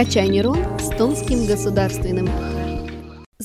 «Качай 0.00 0.28
нейрон» 0.30 0.56
с 0.78 0.96
Томским 0.96 1.44
государственным. 1.44 2.26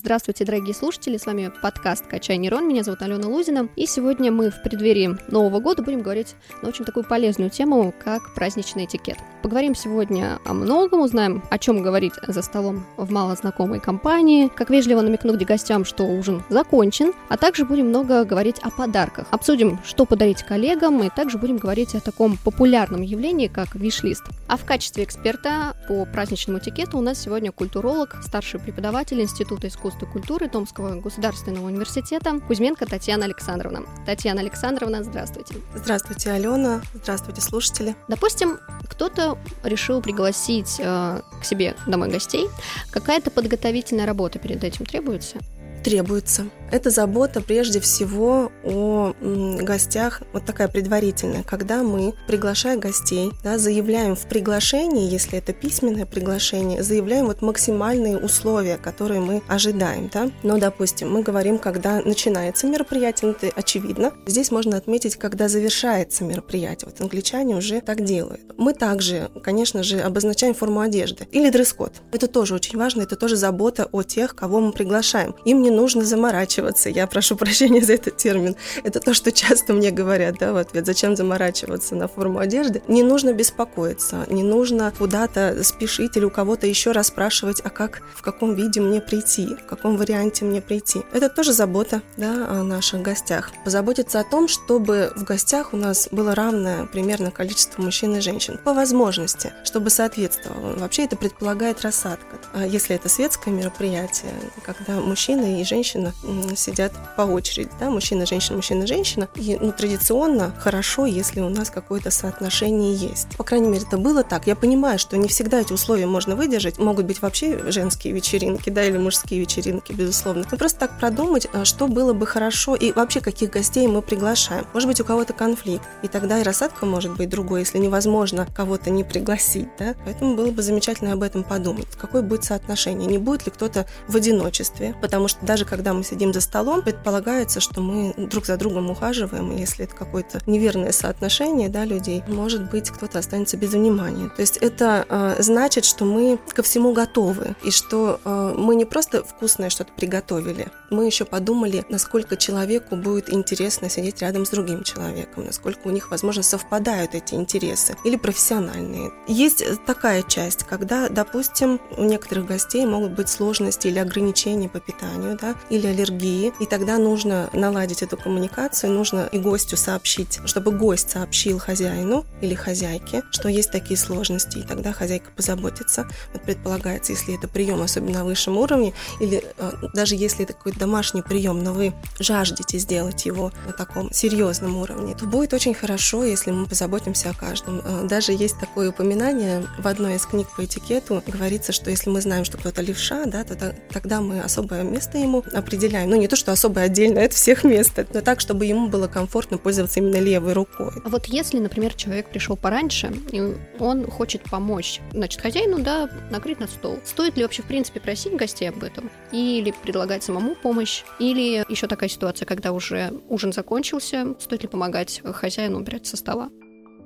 Здравствуйте, 0.05 0.45
дорогие 0.45 0.75
слушатели, 0.75 1.17
с 1.17 1.25
вами 1.25 1.51
подкаст 1.63 2.05
«Качай 2.05 2.37
нейрон», 2.37 2.67
меня 2.67 2.83
зовут 2.83 3.01
Алена 3.01 3.27
Лузина, 3.27 3.69
и 3.75 3.87
сегодня 3.87 4.31
мы 4.31 4.51
в 4.51 4.61
преддверии 4.61 5.17
Нового 5.31 5.59
года 5.59 5.81
будем 5.81 6.03
говорить 6.03 6.35
на 6.61 6.69
очень 6.69 6.85
такую 6.85 7.05
полезную 7.05 7.49
тему, 7.49 7.91
как 8.03 8.35
праздничный 8.35 8.85
этикет. 8.85 9.17
Поговорим 9.41 9.73
сегодня 9.73 10.37
о 10.45 10.53
многом, 10.53 11.01
узнаем, 11.01 11.43
о 11.49 11.57
чем 11.57 11.81
говорить 11.81 12.13
за 12.27 12.43
столом 12.43 12.85
в 12.97 13.11
малознакомой 13.11 13.79
компании, 13.79 14.47
как 14.47 14.69
вежливо 14.69 15.01
намекнуть 15.01 15.43
гостям, 15.43 15.83
что 15.85 16.03
ужин 16.03 16.43
закончен, 16.49 17.11
а 17.29 17.37
также 17.37 17.65
будем 17.65 17.87
много 17.87 18.25
говорить 18.25 18.59
о 18.61 18.69
подарках. 18.69 19.25
Обсудим, 19.31 19.79
что 19.83 20.05
подарить 20.05 20.43
коллегам, 20.43 21.01
и 21.03 21.09
также 21.09 21.39
будем 21.39 21.57
говорить 21.57 21.95
о 21.95 21.99
таком 21.99 22.37
популярном 22.37 23.01
явлении, 23.01 23.47
как 23.47 23.73
виш-лист. 23.73 24.25
А 24.47 24.57
в 24.57 24.65
качестве 24.65 25.03
эксперта 25.03 25.75
по 25.87 26.05
праздничному 26.05 26.59
этикету 26.59 26.99
у 26.99 27.01
нас 27.01 27.19
сегодня 27.19 27.51
культуролог, 27.51 28.17
старший 28.21 28.59
преподаватель 28.59 29.19
Института 29.19 29.67
искусств 29.67 29.94
искусств 29.95 30.03
и 30.03 30.05
культуры 30.05 30.47
Томского 30.47 30.99
государственного 30.99 31.65
университета 31.65 32.39
Кузьменко 32.47 32.85
Татьяна 32.85 33.25
Александровна. 33.25 33.83
Татьяна 34.05 34.41
Александровна, 34.41 35.03
здравствуйте. 35.03 35.55
Здравствуйте, 35.75 36.31
Алена. 36.31 36.81
Здравствуйте, 36.93 37.41
слушатели. 37.41 37.95
Допустим, 38.07 38.59
кто-то 38.89 39.37
решил 39.63 40.01
пригласить 40.01 40.77
э, 40.79 41.21
к 41.41 41.45
себе 41.45 41.75
домой 41.87 42.09
гостей. 42.09 42.47
Какая-то 42.91 43.31
подготовительная 43.31 44.05
работа 44.05 44.39
перед 44.39 44.63
этим 44.63 44.85
требуется? 44.85 45.37
Требуется. 45.83 46.45
Это 46.71 46.89
забота 46.89 47.41
прежде 47.41 47.79
всего 47.79 48.51
о 48.63 49.13
гостях, 49.21 50.21
вот 50.33 50.45
такая 50.45 50.67
предварительная, 50.67 51.43
когда 51.43 51.83
мы, 51.83 52.13
приглашая 52.27 52.77
гостей, 52.77 53.31
да, 53.43 53.57
заявляем 53.57 54.15
в 54.15 54.27
приглашении, 54.27 55.09
если 55.09 55.37
это 55.37 55.53
письменное 55.53 56.05
приглашение, 56.05 56.83
заявляем 56.83 57.27
вот 57.27 57.41
максимальные 57.41 58.17
условия, 58.17 58.77
которые 58.77 59.19
мы 59.19 59.41
ожидаем. 59.47 60.09
Да? 60.11 60.29
Но, 60.43 60.57
допустим, 60.57 61.11
мы 61.11 61.21
говорим, 61.21 61.59
когда 61.59 62.01
начинается 62.01 62.67
мероприятие, 62.67 63.29
ну, 63.29 63.47
это 63.47 63.55
очевидно. 63.55 64.13
Здесь 64.25 64.51
можно 64.51 64.77
отметить, 64.77 65.15
когда 65.15 65.47
завершается 65.47 66.23
мероприятие. 66.23 66.89
Вот 66.89 66.99
англичане 66.99 67.55
уже 67.55 67.81
так 67.81 68.03
делают. 68.03 68.41
Мы 68.57 68.73
также, 68.73 69.29
конечно 69.43 69.83
же, 69.83 69.99
обозначаем 69.99 70.53
форму 70.53 70.81
одежды 70.81 71.27
или 71.31 71.49
дресс-код. 71.49 71.93
Это 72.11 72.27
тоже 72.27 72.55
очень 72.55 72.77
важно, 72.77 73.03
это 73.03 73.15
тоже 73.15 73.35
забота 73.35 73.87
о 73.91 74.03
тех, 74.03 74.35
кого 74.35 74.59
мы 74.59 74.71
приглашаем. 74.71 75.35
Им 75.45 75.61
не 75.61 75.69
нужно 75.69 76.03
заморачиваться 76.03 76.54
заморачиваться. 76.55 76.89
Я 76.89 77.07
прошу 77.07 77.35
прощения 77.35 77.81
за 77.81 77.93
этот 77.93 78.17
термин. 78.17 78.55
Это 78.83 78.99
то, 78.99 79.13
что 79.13 79.31
часто 79.31 79.73
мне 79.73 79.91
говорят, 79.91 80.37
да, 80.39 80.53
в 80.53 80.57
ответ. 80.57 80.85
Зачем 80.85 81.15
заморачиваться 81.15 81.95
на 81.95 82.07
форму 82.07 82.39
одежды? 82.39 82.81
Не 82.87 83.03
нужно 83.03 83.33
беспокоиться, 83.33 84.25
не 84.29 84.43
нужно 84.43 84.93
куда-то 84.97 85.63
спешить 85.63 86.17
или 86.17 86.25
у 86.25 86.29
кого-то 86.29 86.67
еще 86.67 86.91
раз 86.91 87.07
спрашивать, 87.07 87.61
а 87.63 87.69
как, 87.69 88.01
в 88.15 88.21
каком 88.21 88.55
виде 88.55 88.81
мне 88.81 89.01
прийти, 89.01 89.47
в 89.47 89.65
каком 89.65 89.97
варианте 89.97 90.45
мне 90.45 90.61
прийти. 90.61 91.01
Это 91.13 91.29
тоже 91.29 91.53
забота, 91.53 92.01
да, 92.17 92.47
о 92.49 92.63
наших 92.63 93.01
гостях. 93.01 93.51
Позаботиться 93.63 94.19
о 94.19 94.23
том, 94.23 94.47
чтобы 94.47 95.11
в 95.15 95.23
гостях 95.23 95.73
у 95.73 95.77
нас 95.77 96.07
было 96.11 96.35
равное 96.35 96.85
примерно 96.85 97.31
количество 97.31 97.81
мужчин 97.81 98.15
и 98.15 98.21
женщин. 98.21 98.59
По 98.63 98.73
возможности, 98.73 99.53
чтобы 99.63 99.89
соответствовало. 99.89 100.77
Вообще 100.77 101.05
это 101.05 101.15
предполагает 101.15 101.81
рассадка. 101.81 102.37
А 102.53 102.65
если 102.65 102.95
это 102.95 103.09
светское 103.09 103.53
мероприятие, 103.53 104.33
когда 104.63 104.93
мужчина 104.93 105.59
и 105.59 105.63
женщина 105.63 106.13
сидят 106.55 106.91
по 107.15 107.23
очереди, 107.23 107.69
да, 107.79 107.89
мужчина, 107.89 108.25
женщина, 108.25 108.57
мужчина, 108.57 108.87
женщина. 108.87 109.27
И 109.35 109.57
ну, 109.59 109.71
традиционно 109.71 110.53
хорошо, 110.59 111.05
если 111.05 111.41
у 111.41 111.49
нас 111.49 111.69
какое-то 111.69 112.11
соотношение 112.11 112.93
есть. 112.95 113.35
По 113.37 113.43
крайней 113.43 113.69
мере, 113.69 113.85
это 113.87 113.97
было 113.97 114.23
так. 114.23 114.47
Я 114.47 114.55
понимаю, 114.55 114.99
что 114.99 115.17
не 115.17 115.27
всегда 115.27 115.61
эти 115.61 115.73
условия 115.73 116.05
можно 116.05 116.35
выдержать. 116.35 116.77
Могут 116.77 117.05
быть 117.05 117.21
вообще 117.21 117.71
женские 117.71 118.13
вечеринки, 118.13 118.69
да, 118.69 118.83
или 118.83 118.97
мужские 118.97 119.39
вечеринки, 119.39 119.93
безусловно. 119.93 120.45
Но 120.51 120.57
просто 120.57 120.79
так 120.79 120.99
продумать, 120.99 121.47
а, 121.53 121.65
что 121.65 121.87
было 121.87 122.13
бы 122.13 122.27
хорошо 122.27 122.75
и 122.75 122.91
вообще 122.91 123.21
каких 123.21 123.51
гостей 123.51 123.87
мы 123.87 124.01
приглашаем. 124.01 124.65
Может 124.73 124.89
быть, 124.89 125.01
у 125.01 125.05
кого-то 125.05 125.33
конфликт, 125.33 125.87
и 126.03 126.07
тогда 126.07 126.39
и 126.39 126.43
рассадка 126.43 126.85
может 126.85 127.15
быть 127.15 127.29
другой, 127.29 127.61
если 127.61 127.77
невозможно 127.77 128.47
кого-то 128.55 128.89
не 128.89 129.03
пригласить, 129.03 129.67
да. 129.79 129.95
Поэтому 130.05 130.35
было 130.35 130.51
бы 130.51 130.61
замечательно 130.61 131.13
об 131.13 131.23
этом 131.23 131.43
подумать. 131.43 131.87
Какое 131.97 132.21
будет 132.21 132.43
соотношение? 132.43 133.07
Не 133.07 133.17
будет 133.17 133.45
ли 133.45 133.51
кто-то 133.51 133.85
в 134.07 134.15
одиночестве? 134.15 134.95
Потому 135.01 135.27
что 135.27 135.45
даже 135.45 135.65
когда 135.65 135.93
мы 135.93 136.03
сидим 136.03 136.33
за 136.35 136.41
столом, 136.41 136.81
предполагается, 136.81 137.61
что 137.61 137.79
мы 137.81 138.13
друг 138.17 138.45
за 138.45 138.57
другом 138.57 138.89
ухаживаем, 138.89 139.53
и 139.53 139.59
если 139.59 139.85
это 139.85 139.95
какое-то 139.95 140.41
неверное 140.45 140.91
соотношение 140.91 141.69
да, 141.69 141.85
людей, 141.85 142.23
может 142.27 142.69
быть, 142.69 142.89
кто-то 142.89 143.19
останется 143.19 143.55
без 143.55 143.71
внимания. 143.71 144.29
То 144.35 144.41
есть 144.41 144.57
это 144.57 145.05
э, 145.07 145.35
значит, 145.39 145.85
что 145.85 146.03
мы 146.03 146.37
ко 146.53 146.61
всему 146.61 146.91
готовы, 146.91 147.55
и 147.63 147.71
что 147.71 148.19
э, 148.23 148.55
мы 148.57 148.75
не 148.75 148.83
просто 148.83 149.23
вкусное 149.23 149.69
что-то 149.69 149.93
приготовили, 149.95 150.67
мы 150.89 151.05
еще 151.05 151.23
подумали, 151.23 151.85
насколько 151.89 152.35
человеку 152.35 152.97
будет 152.97 153.33
интересно 153.33 153.89
сидеть 153.89 154.21
рядом 154.21 154.45
с 154.45 154.49
другим 154.49 154.83
человеком, 154.83 155.45
насколько 155.45 155.87
у 155.87 155.91
них, 155.91 156.11
возможно, 156.11 156.43
совпадают 156.43 157.15
эти 157.15 157.33
интересы 157.33 157.95
или 158.03 158.17
профессиональные. 158.17 159.11
Есть 159.27 159.63
такая 159.85 160.21
часть, 160.23 160.63
когда, 160.63 161.07
допустим, 161.07 161.79
у 161.97 162.03
некоторых 162.03 162.45
гостей 162.45 162.85
могут 162.85 163.11
быть 163.11 163.29
сложности 163.29 163.87
или 163.87 163.99
ограничения 163.99 164.67
по 164.67 164.81
питанию, 164.81 165.37
да, 165.39 165.55
или 165.69 165.87
аллергии 165.87 166.24
другие, 166.25 166.53
и 166.59 166.65
тогда 166.65 166.97
нужно 166.97 167.49
наладить 167.53 168.01
эту 168.01 168.17
коммуникацию, 168.17 168.91
нужно 168.91 169.29
и 169.31 169.37
гостю 169.37 169.77
сообщить, 169.77 170.39
чтобы 170.45 170.71
гость 170.71 171.11
сообщил 171.11 171.59
хозяину 171.59 172.25
или 172.41 172.55
хозяйке, 172.55 173.23
что 173.31 173.49
есть 173.49 173.71
такие 173.71 173.97
сложности, 173.97 174.59
и 174.59 174.63
тогда 174.63 174.91
хозяйка 174.91 175.31
позаботится. 175.35 176.07
Вот 176.33 176.43
предполагается, 176.43 177.13
если 177.13 177.37
это 177.37 177.47
прием, 177.47 177.81
особенно 177.81 178.19
на 178.19 178.25
высшем 178.25 178.57
уровне, 178.57 178.93
или 179.19 179.43
э, 179.57 179.71
даже 179.93 180.15
если 180.15 180.45
это 180.45 180.53
какой-то 180.53 180.79
домашний 180.79 181.21
прием, 181.21 181.63
но 181.63 181.73
вы 181.73 181.93
жаждете 182.19 182.79
сделать 182.79 183.25
его 183.25 183.51
на 183.67 183.73
таком 183.73 184.11
серьезном 184.11 184.77
уровне, 184.77 185.15
то 185.15 185.25
будет 185.25 185.53
очень 185.53 185.73
хорошо, 185.73 186.23
если 186.23 186.51
мы 186.51 186.65
позаботимся 186.65 187.29
о 187.29 187.33
каждом. 187.33 187.81
Э, 187.83 188.07
даже 188.07 188.31
есть 188.31 188.59
такое 188.59 188.89
упоминание 188.89 189.65
в 189.77 189.87
одной 189.87 190.15
из 190.15 190.25
книг 190.25 190.47
по 190.55 190.65
этикету, 190.65 191.21
говорится, 191.27 191.71
что 191.71 191.89
если 191.89 192.09
мы 192.09 192.21
знаем, 192.21 192.45
что 192.45 192.57
кто-то 192.57 192.81
левша, 192.81 193.25
да, 193.25 193.43
то 193.43 193.75
тогда 193.91 194.21
мы 194.21 194.39
особое 194.39 194.83
место 194.83 195.17
ему 195.17 195.43
определяем, 195.53 196.14
ну 196.15 196.21
не 196.21 196.27
то, 196.29 196.37
что 196.37 196.53
особо 196.53 196.81
отдельно 196.81 197.23
от 197.23 197.33
всех 197.33 197.65
мест, 197.65 197.99
но 198.13 198.21
так, 198.21 198.39
чтобы 198.39 198.65
ему 198.65 198.87
было 198.87 199.07
комфортно 199.07 199.57
пользоваться 199.57 199.99
именно 199.99 200.17
левой 200.17 200.53
рукой. 200.53 200.91
А 201.03 201.09
вот 201.09 201.25
если, 201.25 201.59
например, 201.59 201.93
человек 201.93 202.29
пришел 202.29 202.55
пораньше, 202.55 203.13
и 203.31 203.53
он 203.79 204.09
хочет 204.09 204.41
помочь, 204.43 205.01
значит, 205.11 205.41
хозяину, 205.41 205.79
да, 205.79 206.09
накрыть 206.31 206.59
на 206.61 206.67
стол, 206.67 206.99
стоит 207.03 207.35
ли 207.35 207.43
вообще, 207.43 207.63
в 207.63 207.65
принципе, 207.65 207.99
просить 207.99 208.33
гостей 208.35 208.69
об 208.69 208.81
этом? 208.81 209.11
Или 209.33 209.73
предлагать 209.83 210.23
самому 210.23 210.55
помощь? 210.55 211.03
Или 211.19 211.65
еще 211.69 211.87
такая 211.87 212.07
ситуация, 212.07 212.45
когда 212.45 212.71
уже 212.71 213.11
ужин 213.27 213.51
закончился, 213.51 214.35
стоит 214.39 214.63
ли 214.63 214.69
помогать 214.69 215.21
хозяину 215.23 215.79
убирать 215.79 216.07
со 216.07 216.15
стола? 216.15 216.49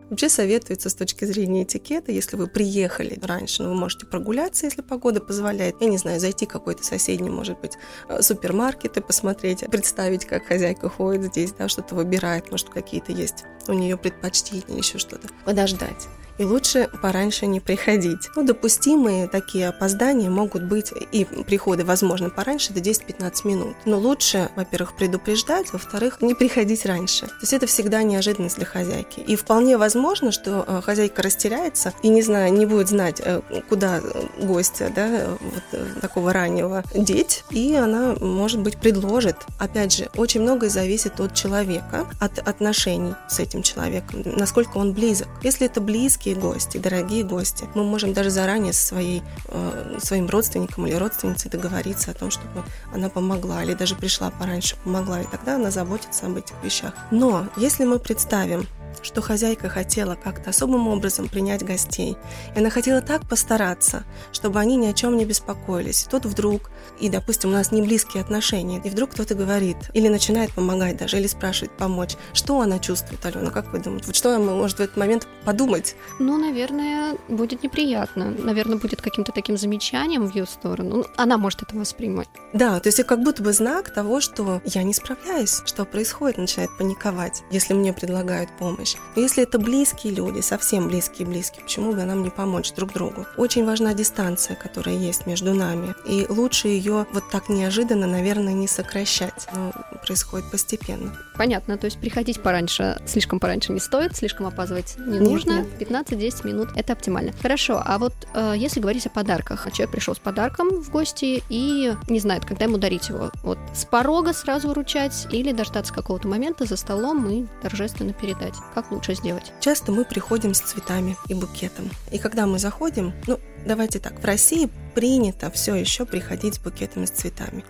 Вообще 0.09 0.29
советуется 0.29 0.89
с 0.89 0.95
точки 0.95 1.25
зрения 1.25 1.63
этикета, 1.63 2.11
если 2.11 2.35
вы 2.35 2.47
приехали 2.47 3.19
раньше, 3.21 3.61
но 3.63 3.69
ну, 3.69 3.75
вы 3.75 3.81
можете 3.81 4.05
прогуляться, 4.05 4.65
если 4.65 4.81
погода 4.81 5.21
позволяет. 5.21 5.75
Я 5.81 5.87
не 5.87 5.97
знаю, 5.97 6.19
зайти 6.19 6.45
в 6.45 6.49
какой-то 6.49 6.83
соседний, 6.83 7.29
может 7.29 7.59
быть, 7.59 7.73
э, 8.07 8.21
супермаркет 8.21 8.97
и 8.97 9.01
посмотреть, 9.01 9.59
представить, 9.69 10.25
как 10.25 10.45
хозяйка 10.45 10.89
ходит 10.89 11.25
здесь, 11.25 11.51
да, 11.53 11.67
что-то 11.67 11.95
выбирает, 11.95 12.49
может, 12.49 12.69
какие-то 12.69 13.11
есть 13.11 13.45
у 13.67 13.73
нее 13.73 13.97
предпочтения 13.97 14.77
еще 14.77 14.97
что-то. 14.97 15.27
Подождать 15.45 16.07
и 16.39 16.43
лучше 16.43 16.89
пораньше 17.01 17.45
не 17.45 17.59
приходить. 17.59 18.29
Ну, 18.35 18.43
допустимые 18.43 19.27
такие 19.27 19.67
опоздания 19.67 20.29
могут 20.29 20.63
быть 20.63 20.93
и 21.11 21.25
приходы, 21.25 21.83
возможно, 21.83 22.29
пораньше, 22.29 22.73
до 22.73 22.79
10-15 22.79 23.47
минут. 23.47 23.75
Но 23.85 23.99
лучше, 23.99 24.49
во-первых, 24.55 24.95
предупреждать, 24.95 25.71
во-вторых, 25.73 26.21
не 26.21 26.33
приходить 26.33 26.85
раньше. 26.85 27.27
То 27.27 27.41
есть 27.41 27.53
это 27.53 27.67
всегда 27.67 28.03
неожиданность 28.03 28.55
для 28.55 28.65
хозяйки. 28.65 29.19
И 29.19 29.35
вполне 29.35 29.77
возможно, 29.77 30.31
что 30.31 30.63
э, 30.65 30.81
хозяйка 30.81 31.21
растеряется 31.21 31.93
и, 32.01 32.07
не 32.07 32.21
знаю, 32.21 32.53
не 32.53 32.65
будет 32.65 32.87
знать, 32.87 33.21
э, 33.23 33.41
куда 33.67 34.01
гостя, 34.41 34.91
да, 34.95 35.37
вот 35.41 35.63
э, 35.73 35.85
такого 35.99 36.31
раннего 36.31 36.83
деть, 36.95 37.43
и 37.49 37.75
она, 37.75 38.15
может 38.19 38.61
быть, 38.61 38.77
предложит. 38.77 39.35
Опять 39.59 39.93
же, 39.93 40.09
очень 40.15 40.41
многое 40.41 40.69
зависит 40.69 41.19
от 41.19 41.33
человека, 41.33 42.07
от 42.21 42.39
отношений 42.39 43.15
с 43.27 43.39
этим 43.39 43.61
человеком, 43.61 44.23
насколько 44.37 44.77
он 44.77 44.93
близок. 44.93 45.27
Если 45.43 45.65
это 45.65 45.81
близкий, 45.81 46.28
близкие 46.29 46.35
гости, 46.35 46.77
дорогие 46.77 47.23
гости. 47.23 47.67
Мы 47.75 47.83
можем 47.83 48.13
даже 48.13 48.29
заранее 48.29 48.73
со 48.73 48.87
своей, 48.87 49.21
э, 49.47 49.97
своим 49.99 50.27
родственником 50.27 50.87
или 50.87 50.95
родственницей 50.95 51.51
договориться 51.51 52.11
о 52.11 52.13
том, 52.13 52.31
чтобы 52.31 52.63
она 52.93 53.09
помогла, 53.09 53.63
или 53.63 53.73
даже 53.73 53.95
пришла 53.95 54.31
пораньше, 54.31 54.75
помогла, 54.83 55.21
и 55.21 55.25
тогда 55.25 55.55
она 55.55 55.71
заботится 55.71 56.27
об 56.27 56.37
этих 56.37 56.55
вещах. 56.63 56.93
Но 57.11 57.47
если 57.57 57.85
мы 57.85 57.99
представим 57.99 58.67
что 59.01 59.21
хозяйка 59.21 59.69
хотела 59.69 60.15
как-то 60.15 60.49
особым 60.49 60.87
образом 60.87 61.27
принять 61.27 61.63
гостей. 61.63 62.17
И 62.55 62.59
она 62.59 62.69
хотела 62.69 63.01
так 63.01 63.27
постараться, 63.27 64.03
чтобы 64.31 64.59
они 64.59 64.75
ни 64.75 64.87
о 64.87 64.93
чем 64.93 65.17
не 65.17 65.25
беспокоились. 65.25 66.07
Тут 66.09 66.25
вдруг, 66.25 66.71
и, 66.99 67.09
допустим, 67.09 67.49
у 67.49 67.53
нас 67.53 67.71
не 67.71 67.81
близкие 67.81 68.21
отношения, 68.21 68.81
и 68.83 68.89
вдруг 68.89 69.11
кто-то 69.11 69.35
говорит, 69.35 69.77
или 69.93 70.07
начинает 70.07 70.53
помогать 70.53 70.97
даже, 70.97 71.17
или 71.19 71.27
спрашивает 71.27 71.71
помочь. 71.77 72.15
Что 72.33 72.61
она 72.61 72.79
чувствует, 72.79 73.25
Алена, 73.25 73.51
как 73.51 73.71
вы 73.71 73.79
думаете? 73.79 74.07
Вот 74.07 74.15
что 74.15 74.35
она 74.35 74.53
может 74.53 74.77
в 74.77 74.81
этот 74.81 74.97
момент 74.97 75.27
подумать? 75.45 75.95
Ну, 76.19 76.37
наверное, 76.37 77.15
будет 77.27 77.63
неприятно. 77.63 78.31
Наверное, 78.31 78.77
будет 78.77 79.01
каким-то 79.01 79.31
таким 79.31 79.57
замечанием 79.57 80.27
в 80.27 80.35
ее 80.35 80.45
сторону. 80.45 80.97
Ну, 80.97 81.05
она 81.17 81.37
может 81.37 81.61
это 81.61 81.75
воспринимать. 81.75 82.29
Да, 82.53 82.79
то 82.79 82.87
есть 82.87 83.03
как 83.03 83.23
будто 83.23 83.43
бы 83.43 83.53
знак 83.53 83.93
того, 83.93 84.21
что 84.21 84.61
я 84.65 84.83
не 84.83 84.93
справляюсь, 84.93 85.61
что 85.65 85.85
происходит, 85.85 86.37
начинает 86.37 86.75
паниковать, 86.77 87.43
если 87.51 87.73
мне 87.73 87.93
предлагают 87.93 88.49
помощь. 88.57 88.88
Но 89.15 89.21
если 89.21 89.43
это 89.43 89.59
близкие 89.59 90.13
люди, 90.13 90.41
совсем 90.41 90.87
близкие-близкие, 90.87 91.63
почему 91.63 91.93
бы 91.93 92.03
нам 92.03 92.23
не 92.23 92.29
помочь 92.29 92.71
друг 92.73 92.93
другу? 92.93 93.25
Очень 93.37 93.65
важна 93.65 93.93
дистанция, 93.93 94.55
которая 94.55 94.95
есть 94.95 95.25
между 95.25 95.53
нами. 95.53 95.95
И 96.05 96.25
лучше 96.29 96.67
ее 96.67 97.05
вот 97.11 97.29
так 97.29 97.49
неожиданно, 97.49 98.07
наверное, 98.07 98.53
не 98.53 98.67
сокращать. 98.67 99.47
Но 99.53 99.71
происходит 100.05 100.49
постепенно. 100.51 101.15
Понятно, 101.35 101.77
то 101.77 101.85
есть 101.85 101.99
приходить 101.99 102.41
пораньше, 102.41 103.01
слишком 103.05 103.39
пораньше 103.39 103.71
не 103.71 103.79
стоит, 103.79 104.15
слишком 104.15 104.45
опаздывать 104.45 104.95
не 104.97 105.19
нужно. 105.19 105.65
15-10 105.79 106.47
минут– 106.47 106.69
это 106.75 106.93
оптимально. 106.93 107.31
Хорошо, 107.41 107.81
а 107.83 107.97
вот 107.97 108.13
э, 108.33 108.53
если 108.57 108.79
говорить 108.79 109.05
о 109.05 109.09
подарках, 109.09 109.67
человек 109.71 109.91
пришел 109.91 110.15
с 110.15 110.19
подарком 110.19 110.81
в 110.81 110.89
гости 110.89 111.43
и 111.49 111.93
не 112.09 112.19
знает, 112.19 112.45
когда 112.45 112.65
ему 112.65 112.77
дарить 112.77 113.09
его. 113.09 113.31
Вот 113.43 113.57
с 113.73 113.85
порога 113.85 114.33
сразу 114.33 114.69
вручать 114.69 115.27
или 115.31 115.51
дождаться 115.51 115.93
какого-то 115.93 116.27
момента 116.27 116.65
за 116.65 116.75
столом 116.75 117.29
и 117.29 117.45
торжественно 117.61 118.13
передать. 118.13 118.55
Как 118.73 118.91
лучше 118.91 119.15
сделать? 119.15 119.51
Часто 119.59 119.91
мы 119.91 120.05
приходим 120.05 120.53
с 120.53 120.59
цветами 120.59 121.17
и 121.27 121.33
букетом. 121.33 121.89
И 122.11 122.19
когда 122.19 122.45
мы 122.45 122.59
заходим, 122.59 123.13
ну, 123.27 123.39
давайте 123.65 123.99
так, 123.99 124.19
в 124.19 124.25
России 124.25 124.69
принято 124.93 125.49
все 125.51 125.75
еще 125.75 126.05
приходить 126.05 126.55
с 126.55 126.59
букетами 126.59 127.05
с 127.05 127.11
цветами. 127.11 127.63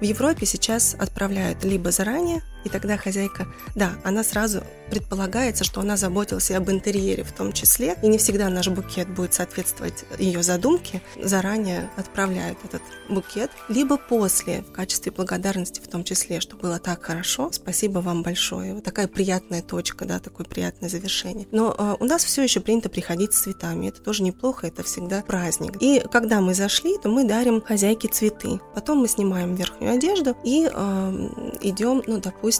В 0.00 0.04
Европе 0.04 0.46
сейчас 0.46 0.96
отправляют 0.98 1.64
либо 1.64 1.90
заранее, 1.90 2.42
и 2.66 2.68
тогда 2.68 2.96
хозяйка, 2.96 3.46
да, 3.76 3.92
она 4.02 4.24
сразу 4.24 4.62
предполагается, 4.90 5.62
что 5.62 5.80
она 5.80 5.96
заботилась 5.96 6.50
и 6.50 6.54
об 6.54 6.68
интерьере 6.68 7.22
в 7.22 7.32
том 7.32 7.52
числе, 7.52 7.96
и 8.02 8.08
не 8.08 8.18
всегда 8.18 8.48
наш 8.48 8.68
букет 8.68 9.08
будет 9.08 9.34
соответствовать 9.34 10.04
ее 10.18 10.42
задумке, 10.42 11.00
заранее 11.22 11.90
отправляют 11.96 12.58
этот 12.64 12.82
букет, 13.08 13.50
либо 13.68 13.96
после, 13.96 14.62
в 14.62 14.72
качестве 14.72 15.12
благодарности 15.12 15.80
в 15.80 15.88
том 15.88 16.02
числе, 16.02 16.40
что 16.40 16.56
было 16.56 16.78
так 16.80 17.04
хорошо, 17.04 17.50
спасибо 17.52 18.00
вам 18.00 18.22
большое. 18.22 18.74
Вот 18.74 18.84
такая 18.84 19.06
приятная 19.06 19.62
точка, 19.62 20.04
да, 20.04 20.18
такое 20.18 20.46
приятное 20.46 20.88
завершение. 20.88 21.46
Но 21.52 21.74
э, 21.76 21.96
у 22.00 22.04
нас 22.04 22.24
все 22.24 22.42
еще 22.42 22.60
принято 22.60 22.88
приходить 22.88 23.32
с 23.32 23.42
цветами, 23.42 23.88
это 23.88 24.02
тоже 24.02 24.24
неплохо, 24.24 24.66
это 24.66 24.82
всегда 24.82 25.22
праздник. 25.22 25.76
И 25.80 26.02
когда 26.10 26.40
мы 26.40 26.54
зашли, 26.54 26.98
то 26.98 27.08
мы 27.08 27.24
дарим 27.24 27.60
хозяйке 27.60 28.08
цветы. 28.08 28.60
Потом 28.74 28.98
мы 28.98 29.08
снимаем 29.08 29.54
верхнюю 29.54 29.94
одежду 29.94 30.36
и 30.42 30.68
э, 30.72 31.28
идем, 31.60 32.02
ну, 32.06 32.18
допустим, 32.18 32.55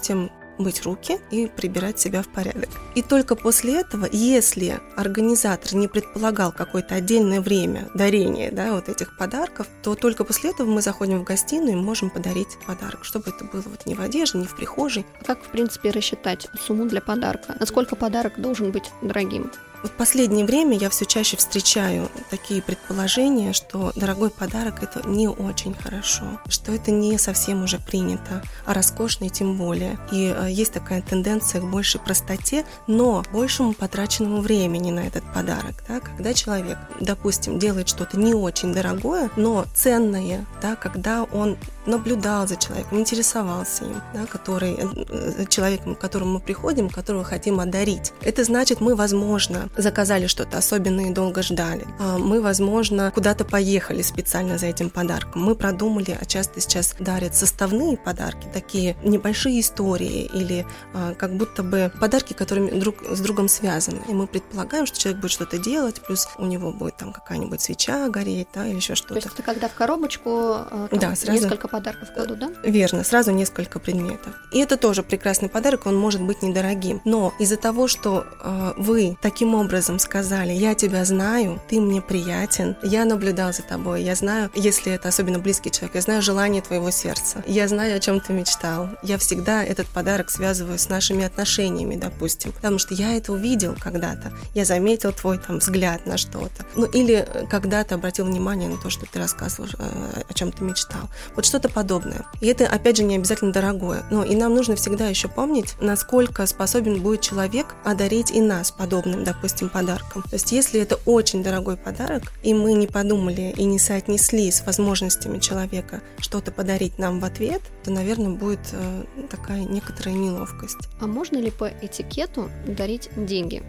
мыть 0.58 0.82
руки 0.84 1.18
и 1.30 1.46
прибирать 1.46 1.98
себя 1.98 2.22
в 2.22 2.28
порядок. 2.28 2.68
И 2.94 3.02
только 3.02 3.36
после 3.36 3.80
этого, 3.80 4.08
если 4.10 4.80
организатор 4.96 5.74
не 5.74 5.88
предполагал 5.88 6.52
какое-то 6.52 6.94
отдельное 6.94 7.40
время 7.40 7.88
дарения 7.94 8.50
да, 8.50 8.72
вот 8.72 8.88
этих 8.88 9.16
подарков, 9.16 9.66
то 9.82 9.94
только 9.94 10.24
после 10.24 10.50
этого 10.50 10.68
мы 10.68 10.82
заходим 10.82 11.20
в 11.20 11.24
гостиную 11.24 11.72
и 11.72 11.80
можем 11.80 12.10
подарить 12.10 12.56
подарок, 12.66 13.04
чтобы 13.04 13.30
это 13.30 13.44
было 13.44 13.62
вот 13.66 13.86
не 13.86 13.94
в 13.94 14.00
одежде, 14.00 14.38
не 14.38 14.46
в 14.46 14.56
прихожей. 14.56 15.04
Как, 15.24 15.42
в 15.42 15.48
принципе, 15.48 15.90
рассчитать 15.90 16.48
сумму 16.60 16.86
для 16.86 17.00
подарка? 17.00 17.56
Насколько 17.60 17.96
подарок 17.96 18.40
должен 18.40 18.70
быть 18.70 18.90
дорогим? 19.02 19.50
В 19.86 19.98
последнее 19.98 20.44
время 20.44 20.76
я 20.76 20.90
все 20.90 21.04
чаще 21.04 21.36
встречаю 21.36 22.10
такие 22.28 22.60
предположения, 22.60 23.52
что 23.52 23.92
дорогой 23.94 24.30
подарок 24.30 24.82
это 24.82 25.06
не 25.08 25.28
очень 25.28 25.74
хорошо, 25.74 26.40
что 26.48 26.72
это 26.72 26.90
не 26.90 27.16
совсем 27.18 27.62
уже 27.62 27.78
принято, 27.78 28.42
а 28.64 28.74
роскошный 28.74 29.28
тем 29.28 29.56
более. 29.56 29.96
И 30.10 30.34
э, 30.36 30.50
есть 30.50 30.72
такая 30.72 31.02
тенденция 31.02 31.60
к 31.60 31.70
большей 31.70 32.00
простоте, 32.00 32.64
но 32.88 33.22
большему 33.32 33.74
потраченному 33.74 34.40
времени 34.40 34.90
на 34.90 35.06
этот 35.06 35.22
подарок. 35.32 35.74
Да? 35.88 36.00
Когда 36.00 36.34
человек, 36.34 36.78
допустим, 37.00 37.58
делает 37.60 37.88
что-то 37.88 38.18
не 38.18 38.34
очень 38.34 38.74
дорогое, 38.74 39.30
но 39.36 39.66
ценное, 39.74 40.44
да, 40.60 40.74
когда 40.74 41.22
он 41.24 41.56
наблюдал 41.86 42.48
за 42.48 42.56
человеком, 42.56 42.98
интересовался 42.98 43.84
им, 43.84 44.02
да, 44.12 44.26
который, 44.26 44.76
э, 44.76 45.44
человеком, 45.48 45.94
к 45.94 46.00
которому 46.00 46.34
мы 46.34 46.40
приходим, 46.40 46.90
которого 46.90 47.24
хотим 47.24 47.60
одарить. 47.60 48.12
Это 48.22 48.42
значит, 48.44 48.80
мы, 48.80 48.94
возможно, 48.96 49.68
заказали 49.76 50.26
что-то 50.26 50.58
особенное 50.58 51.10
и 51.10 51.12
долго 51.12 51.42
ждали. 51.42 51.86
А 51.98 52.18
мы, 52.18 52.40
возможно, 52.40 53.10
куда-то 53.14 53.44
поехали 53.44 54.02
специально 54.02 54.58
за 54.58 54.66
этим 54.66 54.90
подарком. 54.90 55.42
Мы 55.42 55.54
продумали, 55.54 56.16
а 56.20 56.24
часто 56.24 56.60
сейчас 56.60 56.94
дарят 56.98 57.34
составные 57.34 57.96
подарки, 57.96 58.48
такие 58.52 58.96
небольшие 59.02 59.60
истории 59.60 60.30
или 60.32 60.66
а, 60.94 61.14
как 61.14 61.36
будто 61.36 61.62
бы 61.62 61.92
подарки, 62.00 62.32
которыми 62.32 62.70
друг 62.78 62.96
с 63.08 63.20
другом 63.20 63.48
связаны. 63.48 64.00
И 64.08 64.12
мы 64.12 64.26
предполагаем, 64.26 64.86
что 64.86 64.98
человек 64.98 65.20
будет 65.20 65.32
что-то 65.32 65.58
делать, 65.58 66.00
плюс 66.06 66.28
у 66.38 66.46
него 66.46 66.72
будет 66.72 66.96
там 66.96 67.12
какая-нибудь 67.12 67.60
свеча 67.60 68.08
гореть, 68.08 68.48
да, 68.54 68.66
или 68.66 68.76
еще 68.76 68.94
что-то. 68.94 69.14
То 69.14 69.20
есть 69.20 69.28
это 69.32 69.42
когда 69.42 69.68
в 69.68 69.74
коробочку 69.74 70.30
а, 70.30 70.88
там, 70.90 70.98
да, 70.98 71.16
сразу... 71.16 71.40
несколько 71.40 71.68
подарков 71.68 72.08
кладут, 72.14 72.38
да? 72.38 72.50
Верно, 72.64 73.04
сразу 73.04 73.32
несколько 73.32 73.78
предметов. 73.78 74.34
И 74.52 74.58
это 74.58 74.76
тоже 74.76 75.02
прекрасный 75.02 75.48
подарок, 75.48 75.86
он 75.86 75.96
может 75.96 76.22
быть 76.22 76.42
недорогим. 76.42 77.00
Но 77.04 77.34
из-за 77.38 77.56
того, 77.56 77.88
что 77.88 78.26
э, 78.42 78.72
вы 78.76 79.16
таким 79.20 79.54
образом 79.56 79.98
сказали, 79.98 80.52
я 80.52 80.74
тебя 80.74 81.04
знаю, 81.04 81.60
ты 81.68 81.80
мне 81.80 82.00
приятен, 82.00 82.76
я 82.82 83.04
наблюдал 83.04 83.52
за 83.52 83.62
тобой, 83.62 84.02
я 84.02 84.14
знаю, 84.14 84.50
если 84.54 84.92
это 84.92 85.08
особенно 85.08 85.38
близкий 85.38 85.70
человек, 85.70 85.94
я 85.94 86.00
знаю 86.00 86.22
желание 86.22 86.62
твоего 86.62 86.90
сердца, 86.90 87.42
я 87.46 87.68
знаю, 87.68 87.96
о 87.96 88.00
чем 88.00 88.20
ты 88.20 88.32
мечтал. 88.32 88.88
Я 89.02 89.18
всегда 89.18 89.64
этот 89.64 89.86
подарок 89.88 90.30
связываю 90.30 90.78
с 90.78 90.88
нашими 90.88 91.24
отношениями, 91.24 91.96
допустим, 91.96 92.52
потому 92.52 92.78
что 92.78 92.94
я 92.94 93.16
это 93.16 93.32
увидел 93.32 93.74
когда-то, 93.78 94.32
я 94.54 94.64
заметил 94.64 95.12
твой 95.12 95.38
там 95.38 95.58
взгляд 95.58 96.06
на 96.06 96.16
что-то. 96.16 96.64
Ну 96.74 96.86
или 96.86 97.26
когда-то 97.50 97.94
обратил 97.94 98.26
внимание 98.26 98.68
на 98.68 98.76
то, 98.76 98.90
что 98.90 99.06
ты 99.06 99.18
рассказывал, 99.18 99.68
э, 99.78 100.22
о 100.28 100.34
чем 100.34 100.52
ты 100.52 100.64
мечтал. 100.64 101.08
Вот 101.34 101.44
что-то 101.44 101.68
подобное. 101.68 102.24
И 102.40 102.46
это, 102.46 102.66
опять 102.66 102.96
же, 102.96 103.04
не 103.04 103.16
обязательно 103.16 103.52
дорогое. 103.52 104.04
Но 104.10 104.24
и 104.24 104.34
нам 104.34 104.54
нужно 104.54 104.76
всегда 104.76 105.08
еще 105.08 105.28
помнить, 105.28 105.74
насколько 105.80 106.46
способен 106.46 107.00
будет 107.00 107.20
человек 107.20 107.74
одарить 107.84 108.30
и 108.30 108.40
нас 108.40 108.70
подобным, 108.70 109.24
допустим, 109.24 109.45
допустим, 109.46 109.68
подарком. 109.68 110.22
То 110.22 110.34
есть 110.34 110.50
если 110.50 110.80
это 110.80 110.98
очень 111.04 111.42
дорогой 111.42 111.76
подарок, 111.76 112.32
и 112.42 112.52
мы 112.52 112.72
не 112.72 112.88
подумали 112.88 113.54
и 113.56 113.64
не 113.64 113.78
соотнесли 113.78 114.50
с 114.50 114.66
возможностями 114.66 115.38
человека 115.38 116.00
что-то 116.18 116.50
подарить 116.50 116.98
нам 116.98 117.20
в 117.20 117.24
ответ, 117.24 117.62
то, 117.84 117.92
наверное, 117.92 118.30
будет 118.30 118.58
э, 118.72 119.04
такая 119.30 119.64
некоторая 119.64 120.16
неловкость. 120.16 120.88
А 121.00 121.06
можно 121.06 121.36
ли 121.36 121.52
по 121.52 121.68
этикету 121.68 122.50
дарить 122.66 123.08
деньги? 123.16 123.62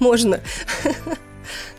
Можно. 0.00 0.40